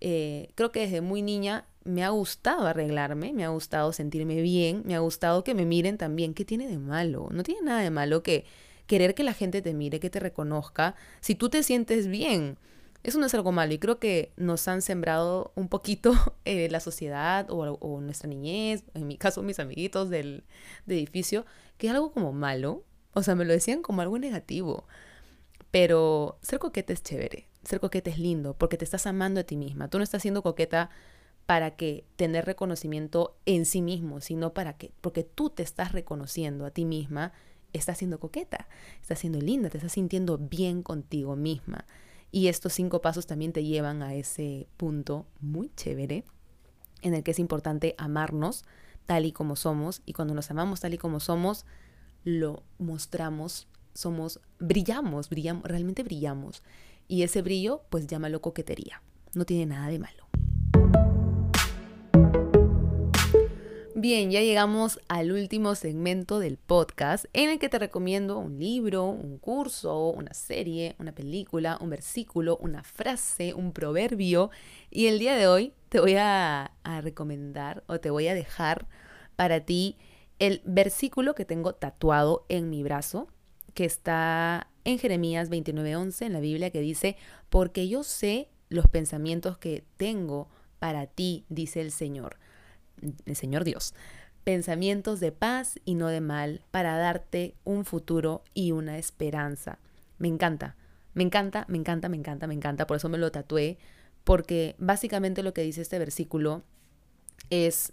Eh, 0.00 0.50
creo 0.56 0.72
que 0.72 0.80
desde 0.80 1.00
muy 1.00 1.22
niña 1.22 1.64
me 1.84 2.02
ha 2.02 2.08
gustado 2.08 2.66
arreglarme, 2.66 3.32
me 3.32 3.44
ha 3.44 3.50
gustado 3.50 3.92
sentirme 3.92 4.42
bien, 4.42 4.82
me 4.84 4.96
ha 4.96 4.98
gustado 4.98 5.44
que 5.44 5.54
me 5.54 5.64
miren 5.64 5.96
también. 5.96 6.34
¿Qué 6.34 6.44
tiene 6.44 6.66
de 6.66 6.78
malo? 6.78 7.28
No 7.30 7.44
tiene 7.44 7.62
nada 7.62 7.82
de 7.82 7.90
malo 7.90 8.24
que 8.24 8.46
querer 8.88 9.14
que 9.14 9.22
la 9.22 9.32
gente 9.32 9.62
te 9.62 9.74
mire, 9.74 10.00
que 10.00 10.10
te 10.10 10.18
reconozca, 10.18 10.96
si 11.20 11.36
tú 11.36 11.48
te 11.48 11.62
sientes 11.62 12.08
bien. 12.08 12.58
Eso 13.04 13.20
no 13.20 13.26
es 13.26 13.34
algo 13.34 13.52
malo 13.52 13.74
y 13.74 13.78
creo 13.78 13.98
que 14.00 14.32
nos 14.36 14.66
han 14.66 14.82
sembrado 14.82 15.52
un 15.54 15.68
poquito 15.68 16.12
eh, 16.44 16.68
la 16.68 16.80
sociedad 16.80 17.48
o, 17.48 17.58
o, 17.58 18.00
nuestra 18.00 18.28
niñez, 18.28 18.82
en 18.94 19.06
mi 19.06 19.18
caso 19.18 19.42
mis 19.42 19.60
amiguitos 19.60 20.10
del, 20.10 20.42
del 20.86 20.98
edificio, 20.98 21.46
que 21.78 21.86
es 21.86 21.92
algo 21.92 22.12
como 22.12 22.32
malo 22.32 22.82
o 23.14 23.22
sea, 23.22 23.34
me 23.34 23.44
lo 23.44 23.52
decían 23.52 23.82
como 23.82 24.02
algo 24.02 24.18
negativo. 24.18 24.86
Pero 25.70 26.38
ser 26.42 26.58
coqueta 26.58 26.92
es 26.92 27.02
chévere. 27.02 27.48
Ser 27.64 27.80
coqueta 27.80 28.10
es 28.10 28.18
lindo 28.18 28.54
porque 28.54 28.76
te 28.76 28.84
estás 28.84 29.06
amando 29.06 29.40
a 29.40 29.44
ti 29.44 29.56
misma. 29.56 29.88
Tú 29.88 29.98
no 29.98 30.04
estás 30.04 30.22
siendo 30.22 30.42
coqueta 30.42 30.90
para 31.46 31.72
que 31.76 32.04
tener 32.16 32.44
reconocimiento 32.44 33.36
en 33.44 33.66
sí 33.66 33.82
mismo, 33.82 34.20
sino 34.20 34.54
para 34.54 34.74
que 34.74 34.92
porque 35.00 35.24
tú 35.24 35.50
te 35.50 35.62
estás 35.62 35.92
reconociendo 35.92 36.64
a 36.64 36.70
ti 36.70 36.84
misma 36.84 37.32
estás 37.74 37.98
siendo 37.98 38.20
coqueta, 38.20 38.68
estás 39.02 39.18
siendo 39.18 39.40
linda, 39.40 39.68
te 39.68 39.78
estás 39.78 39.92
sintiendo 39.92 40.38
bien 40.38 40.82
contigo 40.82 41.36
misma. 41.36 41.84
Y 42.30 42.48
estos 42.48 42.72
cinco 42.72 43.02
pasos 43.02 43.26
también 43.26 43.52
te 43.52 43.64
llevan 43.64 44.02
a 44.02 44.14
ese 44.14 44.66
punto 44.76 45.26
muy 45.40 45.70
chévere 45.76 46.24
en 47.02 47.14
el 47.14 47.22
que 47.22 47.32
es 47.32 47.38
importante 47.38 47.94
amarnos 47.98 48.64
tal 49.06 49.26
y 49.26 49.32
como 49.32 49.56
somos. 49.56 50.02
Y 50.06 50.14
cuando 50.14 50.34
nos 50.34 50.50
amamos 50.50 50.80
tal 50.80 50.94
y 50.94 50.98
como 50.98 51.20
somos, 51.20 51.66
lo 52.24 52.62
mostramos, 52.78 53.68
somos, 53.94 54.40
brillamos, 54.58 55.28
brillamos, 55.28 55.64
realmente 55.64 56.02
brillamos. 56.02 56.62
Y 57.06 57.22
ese 57.22 57.42
brillo, 57.42 57.82
pues 57.90 58.06
llámalo 58.06 58.40
coquetería. 58.40 59.02
No 59.34 59.44
tiene 59.44 59.66
nada 59.66 59.88
de 59.88 59.98
malo. 59.98 60.24
Bien, 64.06 64.30
ya 64.30 64.42
llegamos 64.42 65.00
al 65.08 65.32
último 65.32 65.74
segmento 65.74 66.38
del 66.38 66.58
podcast 66.58 67.24
en 67.32 67.48
el 67.48 67.58
que 67.58 67.70
te 67.70 67.78
recomiendo 67.78 68.36
un 68.36 68.58
libro, 68.58 69.06
un 69.06 69.38
curso, 69.38 70.10
una 70.10 70.34
serie, 70.34 70.94
una 70.98 71.14
película, 71.14 71.78
un 71.80 71.88
versículo, 71.88 72.58
una 72.58 72.84
frase, 72.84 73.54
un 73.54 73.72
proverbio. 73.72 74.50
Y 74.90 75.06
el 75.06 75.18
día 75.18 75.36
de 75.36 75.46
hoy 75.46 75.72
te 75.88 76.00
voy 76.00 76.16
a, 76.18 76.72
recomendar 77.02 77.82
o 77.86 77.98
te 77.98 78.10
voy 78.10 78.28
a 78.28 78.34
dejar 78.34 78.86
para 79.36 79.60
ti 79.60 79.96
el 80.38 80.62
versículo 80.64 81.34
que 81.34 81.44
tengo 81.44 81.74
tatuado 81.74 82.44
en 82.48 82.70
mi 82.70 82.82
brazo, 82.82 83.28
que 83.74 83.84
está 83.84 84.68
en 84.84 84.98
Jeremías 84.98 85.50
29:11 85.50 86.26
en 86.26 86.32
la 86.32 86.40
Biblia, 86.40 86.70
que 86.70 86.80
dice, 86.80 87.16
porque 87.48 87.88
yo 87.88 88.02
sé 88.02 88.48
los 88.68 88.88
pensamientos 88.88 89.58
que 89.58 89.84
tengo 89.96 90.48
para 90.78 91.06
ti, 91.06 91.44
dice 91.48 91.80
el 91.80 91.90
Señor 91.90 92.36
el 93.26 93.36
Señor 93.36 93.64
Dios, 93.64 93.94
pensamientos 94.44 95.20
de 95.20 95.32
paz 95.32 95.78
y 95.84 95.94
no 95.94 96.08
de 96.08 96.20
mal 96.20 96.62
para 96.70 96.96
darte 96.96 97.54
un 97.64 97.84
futuro 97.84 98.42
y 98.52 98.72
una 98.72 98.98
esperanza. 98.98 99.78
Me 100.18 100.28
encanta, 100.28 100.76
me 101.14 101.22
encanta, 101.22 101.64
me 101.68 101.78
encanta, 101.78 102.08
me 102.08 102.16
encanta, 102.16 102.46
me 102.46 102.54
encanta, 102.54 102.86
por 102.86 102.96
eso 102.96 103.08
me 103.08 103.18
lo 103.18 103.30
tatué, 103.32 103.78
porque 104.24 104.74
básicamente 104.78 105.42
lo 105.42 105.54
que 105.54 105.62
dice 105.62 105.82
este 105.82 105.98
versículo 105.98 106.62
es, 107.50 107.92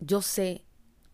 yo 0.00 0.22
sé 0.22 0.64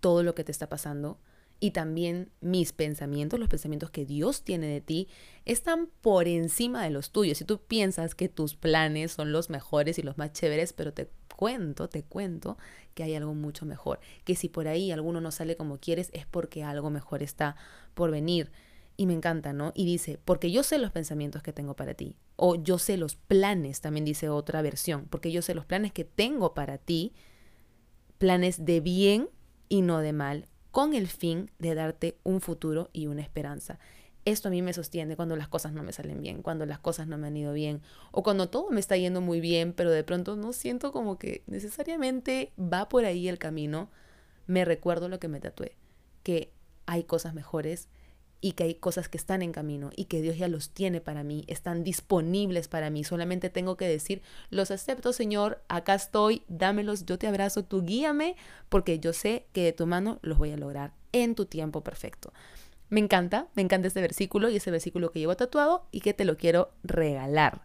todo 0.00 0.22
lo 0.22 0.34
que 0.34 0.44
te 0.44 0.52
está 0.52 0.68
pasando 0.68 1.18
y 1.60 1.72
también 1.72 2.30
mis 2.40 2.72
pensamientos, 2.72 3.40
los 3.40 3.48
pensamientos 3.48 3.90
que 3.90 4.06
Dios 4.06 4.42
tiene 4.42 4.68
de 4.68 4.80
ti, 4.80 5.08
están 5.44 5.88
por 6.00 6.28
encima 6.28 6.84
de 6.84 6.90
los 6.90 7.10
tuyos. 7.10 7.38
Si 7.38 7.44
tú 7.44 7.58
piensas 7.60 8.14
que 8.14 8.28
tus 8.28 8.54
planes 8.54 9.12
son 9.12 9.32
los 9.32 9.50
mejores 9.50 9.98
y 9.98 10.02
los 10.02 10.18
más 10.18 10.32
chéveres, 10.32 10.72
pero 10.72 10.92
te 10.92 11.10
cuento, 11.34 11.88
te 11.88 12.04
cuento 12.04 12.58
que 12.94 13.02
hay 13.02 13.16
algo 13.16 13.34
mucho 13.34 13.66
mejor. 13.66 13.98
Que 14.24 14.36
si 14.36 14.48
por 14.48 14.68
ahí 14.68 14.92
alguno 14.92 15.20
no 15.20 15.32
sale 15.32 15.56
como 15.56 15.78
quieres 15.78 16.10
es 16.12 16.26
porque 16.26 16.62
algo 16.62 16.90
mejor 16.90 17.22
está 17.22 17.56
por 17.94 18.10
venir. 18.10 18.52
Y 18.96 19.06
me 19.06 19.14
encanta, 19.14 19.52
¿no? 19.52 19.72
Y 19.74 19.84
dice, 19.84 20.18
porque 20.24 20.50
yo 20.50 20.62
sé 20.62 20.78
los 20.78 20.90
pensamientos 20.90 21.42
que 21.42 21.52
tengo 21.52 21.74
para 21.74 21.94
ti. 21.94 22.16
O 22.36 22.56
yo 22.56 22.78
sé 22.78 22.96
los 22.96 23.16
planes, 23.16 23.80
también 23.80 24.04
dice 24.04 24.28
otra 24.28 24.62
versión, 24.62 25.06
porque 25.08 25.32
yo 25.32 25.42
sé 25.42 25.54
los 25.54 25.64
planes 25.64 25.92
que 25.92 26.04
tengo 26.04 26.54
para 26.54 26.78
ti, 26.78 27.12
planes 28.18 28.64
de 28.64 28.80
bien 28.80 29.28
y 29.68 29.82
no 29.82 29.98
de 30.00 30.12
mal, 30.12 30.46
con 30.70 30.94
el 30.94 31.08
fin 31.08 31.50
de 31.58 31.74
darte 31.74 32.18
un 32.24 32.40
futuro 32.40 32.90
y 32.92 33.06
una 33.06 33.22
esperanza. 33.22 33.78
Esto 34.24 34.48
a 34.48 34.50
mí 34.50 34.60
me 34.60 34.74
sostiene 34.74 35.16
cuando 35.16 35.36
las 35.36 35.48
cosas 35.48 35.72
no 35.72 35.82
me 35.82 35.92
salen 35.92 36.20
bien, 36.20 36.42
cuando 36.42 36.66
las 36.66 36.78
cosas 36.78 37.06
no 37.06 37.16
me 37.16 37.28
han 37.28 37.36
ido 37.36 37.52
bien 37.52 37.80
o 38.10 38.22
cuando 38.22 38.50
todo 38.50 38.70
me 38.70 38.80
está 38.80 38.96
yendo 38.96 39.20
muy 39.20 39.40
bien, 39.40 39.72
pero 39.72 39.90
de 39.90 40.04
pronto 40.04 40.36
no 40.36 40.52
siento 40.52 40.92
como 40.92 41.18
que 41.18 41.42
necesariamente 41.46 42.52
va 42.58 42.88
por 42.88 43.04
ahí 43.04 43.28
el 43.28 43.38
camino. 43.38 43.90
Me 44.46 44.64
recuerdo 44.64 45.08
lo 45.08 45.18
que 45.18 45.28
me 45.28 45.40
tatué, 45.40 45.76
que 46.22 46.52
hay 46.86 47.04
cosas 47.04 47.34
mejores 47.34 47.88
y 48.40 48.52
que 48.52 48.64
hay 48.64 48.74
cosas 48.74 49.08
que 49.08 49.18
están 49.18 49.42
en 49.42 49.52
camino 49.52 49.90
y 49.96 50.04
que 50.04 50.22
Dios 50.22 50.36
ya 50.36 50.48
los 50.48 50.70
tiene 50.70 51.00
para 51.00 51.24
mí, 51.24 51.44
están 51.48 51.82
disponibles 51.82 52.68
para 52.68 52.90
mí. 52.90 53.04
Solamente 53.04 53.50
tengo 53.50 53.76
que 53.76 53.88
decir, 53.88 54.22
los 54.50 54.70
acepto 54.70 55.12
Señor, 55.12 55.62
acá 55.68 55.94
estoy, 55.94 56.42
dámelos, 56.48 57.04
yo 57.04 57.18
te 57.18 57.26
abrazo, 57.26 57.64
tú 57.64 57.84
guíame, 57.84 58.36
porque 58.68 59.00
yo 59.00 59.12
sé 59.12 59.46
que 59.52 59.64
de 59.64 59.72
tu 59.72 59.86
mano 59.86 60.18
los 60.22 60.38
voy 60.38 60.52
a 60.52 60.56
lograr 60.56 60.92
en 61.12 61.34
tu 61.34 61.46
tiempo 61.46 61.82
perfecto. 61.82 62.32
Me 62.90 63.00
encanta, 63.00 63.48
me 63.54 63.62
encanta 63.62 63.88
este 63.88 64.00
versículo 64.00 64.48
y 64.48 64.56
ese 64.56 64.70
versículo 64.70 65.10
que 65.10 65.18
llevo 65.18 65.36
tatuado 65.36 65.86
y 65.90 66.00
que 66.00 66.14
te 66.14 66.24
lo 66.24 66.36
quiero 66.36 66.70
regalar. 66.82 67.62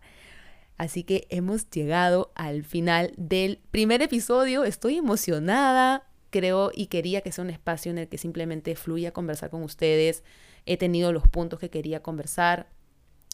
Así 0.78 1.04
que 1.04 1.28
hemos 1.30 1.70
llegado 1.70 2.32
al 2.36 2.64
final 2.64 3.14
del 3.16 3.60
primer 3.72 4.02
episodio. 4.02 4.66
Estoy 4.66 4.98
emocionada, 4.98 6.08
creo 6.30 6.72
y 6.74 6.88
quería 6.88 7.22
que 7.22 7.32
sea 7.32 7.44
un 7.44 7.52
espacio 7.52 7.92
en 7.92 8.00
el 8.00 8.10
que 8.10 8.18
simplemente 8.18 8.76
fluya 8.76 9.14
conversar 9.14 9.50
con 9.50 9.64
ustedes. 9.64 10.24
He 10.66 10.78
tenido 10.78 11.12
los 11.12 11.28
puntos 11.28 11.60
que 11.60 11.70
quería 11.70 12.02
conversar. 12.02 12.70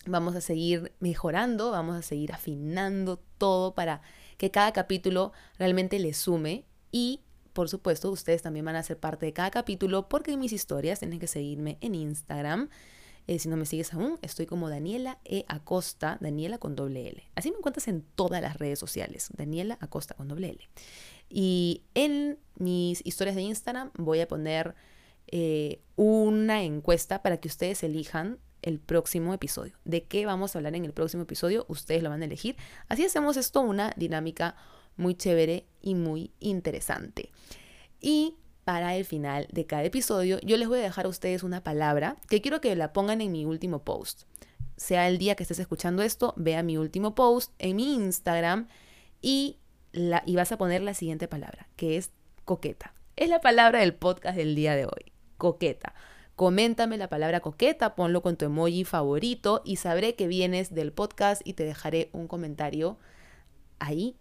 Vamos 0.05 0.35
a 0.35 0.41
seguir 0.41 0.93
mejorando, 0.99 1.71
vamos 1.71 1.95
a 1.95 2.01
seguir 2.01 2.31
afinando 2.31 3.19
todo 3.37 3.75
para 3.75 4.01
que 4.37 4.51
cada 4.51 4.71
capítulo 4.71 5.33
realmente 5.57 5.99
le 5.99 6.13
sume 6.13 6.65
y 6.91 7.21
por 7.53 7.67
supuesto, 7.67 8.09
ustedes 8.09 8.41
también 8.41 8.63
van 8.63 8.77
a 8.77 8.83
ser 8.83 8.97
parte 8.97 9.25
de 9.25 9.33
cada 9.33 9.51
capítulo 9.51 10.07
porque 10.07 10.37
mis 10.37 10.53
historias 10.53 10.99
tienen 10.99 11.19
que 11.19 11.27
seguirme 11.27 11.77
en 11.81 11.93
Instagram. 11.93 12.69
Eh, 13.27 13.37
si 13.37 13.49
no 13.49 13.57
me 13.57 13.65
sigues 13.65 13.93
aún, 13.93 14.17
estoy 14.21 14.45
como 14.45 14.69
Daniela 14.69 15.19
E. 15.25 15.45
Acosta, 15.47 16.17
Daniela 16.21 16.57
con 16.57 16.75
doble 16.75 17.09
L. 17.09 17.23
Así 17.35 17.51
me 17.51 17.57
encuentras 17.57 17.87
en 17.87 18.01
todas 18.15 18.41
las 18.41 18.57
redes 18.57 18.79
sociales, 18.79 19.29
Daniela 19.35 19.77
Acosta 19.81 20.15
con 20.15 20.27
doble 20.27 20.49
L. 20.49 20.69
Y 21.29 21.83
en 21.95 22.39
mis 22.55 23.05
historias 23.05 23.35
de 23.35 23.41
Instagram 23.41 23.91
voy 23.97 24.21
a 24.21 24.27
poner 24.27 24.73
eh, 25.31 25.81
una 25.95 26.63
encuesta 26.63 27.21
para 27.21 27.37
que 27.37 27.47
ustedes 27.47 27.83
elijan 27.83 28.39
el 28.61 28.79
próximo 28.79 29.33
episodio. 29.33 29.77
¿De 29.85 30.03
qué 30.03 30.25
vamos 30.25 30.55
a 30.55 30.59
hablar 30.59 30.75
en 30.75 30.85
el 30.85 30.93
próximo 30.93 31.23
episodio? 31.23 31.65
Ustedes 31.67 32.03
lo 32.03 32.09
van 32.09 32.21
a 32.21 32.25
elegir. 32.25 32.55
Así 32.87 33.05
hacemos 33.05 33.37
esto 33.37 33.61
una 33.61 33.93
dinámica 33.95 34.55
muy 34.97 35.15
chévere 35.15 35.65
y 35.81 35.95
muy 35.95 36.31
interesante. 36.39 37.31
Y 38.01 38.35
para 38.65 38.95
el 38.95 39.05
final 39.05 39.47
de 39.51 39.65
cada 39.65 39.83
episodio, 39.83 40.39
yo 40.41 40.57
les 40.57 40.67
voy 40.67 40.79
a 40.79 40.83
dejar 40.83 41.05
a 41.05 41.09
ustedes 41.09 41.43
una 41.43 41.63
palabra 41.63 42.17
que 42.29 42.41
quiero 42.41 42.61
que 42.61 42.75
la 42.75 42.93
pongan 42.93 43.21
en 43.21 43.31
mi 43.31 43.45
último 43.45 43.83
post. 43.83 44.23
Sea 44.77 45.07
el 45.07 45.17
día 45.17 45.35
que 45.35 45.43
estés 45.43 45.59
escuchando 45.59 46.03
esto, 46.03 46.33
vea 46.37 46.63
mi 46.63 46.77
último 46.77 47.15
post 47.15 47.53
en 47.59 47.75
mi 47.77 47.95
Instagram 47.95 48.67
y, 49.21 49.57
la, 49.91 50.23
y 50.25 50.35
vas 50.35 50.51
a 50.51 50.57
poner 50.57 50.81
la 50.81 50.93
siguiente 50.93 51.27
palabra, 51.27 51.67
que 51.75 51.97
es 51.97 52.11
coqueta. 52.45 52.93
Es 53.15 53.29
la 53.29 53.41
palabra 53.41 53.79
del 53.79 53.95
podcast 53.95 54.37
del 54.37 54.55
día 54.55 54.75
de 54.75 54.85
hoy, 54.85 55.11
coqueta. 55.39 55.95
Coméntame 56.35 56.97
la 56.97 57.09
palabra 57.09 57.39
coqueta, 57.39 57.95
ponlo 57.95 58.21
con 58.21 58.37
tu 58.37 58.45
emoji 58.45 58.83
favorito 58.83 59.63
y 59.65 59.77
sabré 59.77 60.13
que 60.13 60.27
vienes 60.27 60.75
del 60.75 60.93
podcast 60.93 61.41
y 61.43 61.53
te 61.53 61.63
dejaré 61.63 62.11
un 62.13 62.27
comentario 62.27 62.99
ahí 63.79 64.15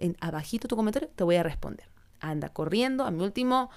en, 0.00 0.16
abajito 0.20 0.66
tu 0.66 0.76
comentario, 0.76 1.08
te 1.14 1.24
voy 1.24 1.36
a 1.36 1.42
responder. 1.42 1.88
Anda 2.20 2.48
corriendo 2.48 3.04
a 3.04 3.10
mi 3.10 3.22
último 3.22 3.70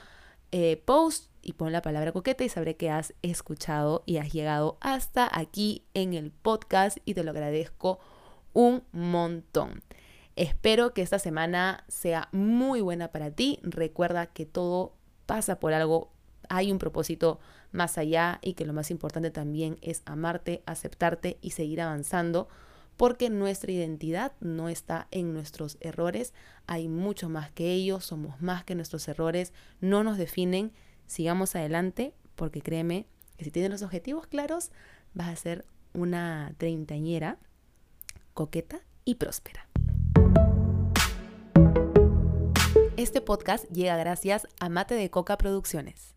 eh, 0.52 0.82
post 0.86 1.30
y 1.42 1.54
pon 1.54 1.72
la 1.72 1.82
palabra 1.82 2.12
coqueta 2.12 2.44
y 2.44 2.50
sabré 2.50 2.76
que 2.76 2.90
has 2.90 3.14
escuchado 3.22 4.04
y 4.06 4.18
has 4.18 4.34
llegado 4.34 4.78
hasta 4.82 5.30
aquí 5.32 5.86
en 5.94 6.14
el 6.14 6.32
podcast 6.32 6.98
y 7.06 7.14
te 7.14 7.24
lo 7.24 7.32
agradezco 7.32 8.00
un 8.54 8.84
montón. 8.92 9.84
Espero 10.36 10.94
que 10.94 11.02
esta 11.02 11.20
semana 11.20 11.84
sea 11.88 12.30
muy 12.32 12.82
buena 12.82 13.12
para 13.12 13.32
ti. 13.32 13.60
Recuerda 13.64 14.28
que 14.28 14.46
todo 14.46 14.94
pasa 15.26 15.60
por 15.60 15.74
algo, 15.74 16.12
hay 16.50 16.72
un 16.72 16.80
propósito 16.80 17.40
más 17.72 17.98
allá 17.98 18.40
y 18.42 18.54
que 18.54 18.66
lo 18.66 18.74
más 18.74 18.92
importante 18.92 19.32
también 19.32 19.78
es 19.82 20.02
amarte, 20.06 20.64
aceptarte 20.66 21.38
y 21.42 21.52
seguir 21.52 21.82
avanzando 21.82 22.48
porque 22.98 23.30
nuestra 23.30 23.72
identidad 23.72 24.34
no 24.40 24.70
está 24.70 25.08
en 25.12 25.34
nuestros 25.34 25.78
errores, 25.82 26.34
hay 26.66 26.88
mucho 26.88 27.30
más 27.30 27.52
que 27.52 27.72
ellos, 27.72 28.04
somos 28.04 28.42
más 28.42 28.64
que 28.64 28.74
nuestros 28.74 29.08
errores, 29.08 29.54
no 29.80 30.04
nos 30.04 30.18
definen, 30.18 30.74
sigamos 31.06 31.56
adelante, 31.56 32.14
porque 32.36 32.62
créeme 32.62 33.06
que 33.38 33.46
si 33.46 33.52
tienes 33.52 33.70
los 33.70 33.84
objetivos 33.84 34.26
claros, 34.26 34.72
vas 35.14 35.30
a 35.30 35.36
ser 35.36 35.66
una 35.94 36.54
treintañera 36.58 37.38
coqueta 38.34 38.82
y 39.06 39.16
próspera. 39.16 39.68
Este 42.98 43.22
podcast 43.22 43.66
llega 43.70 43.96
gracias 43.96 44.48
a 44.60 44.70
Mate 44.70 44.96
de 44.96 45.12
Coca 45.12 45.38
Producciones. 45.38 46.17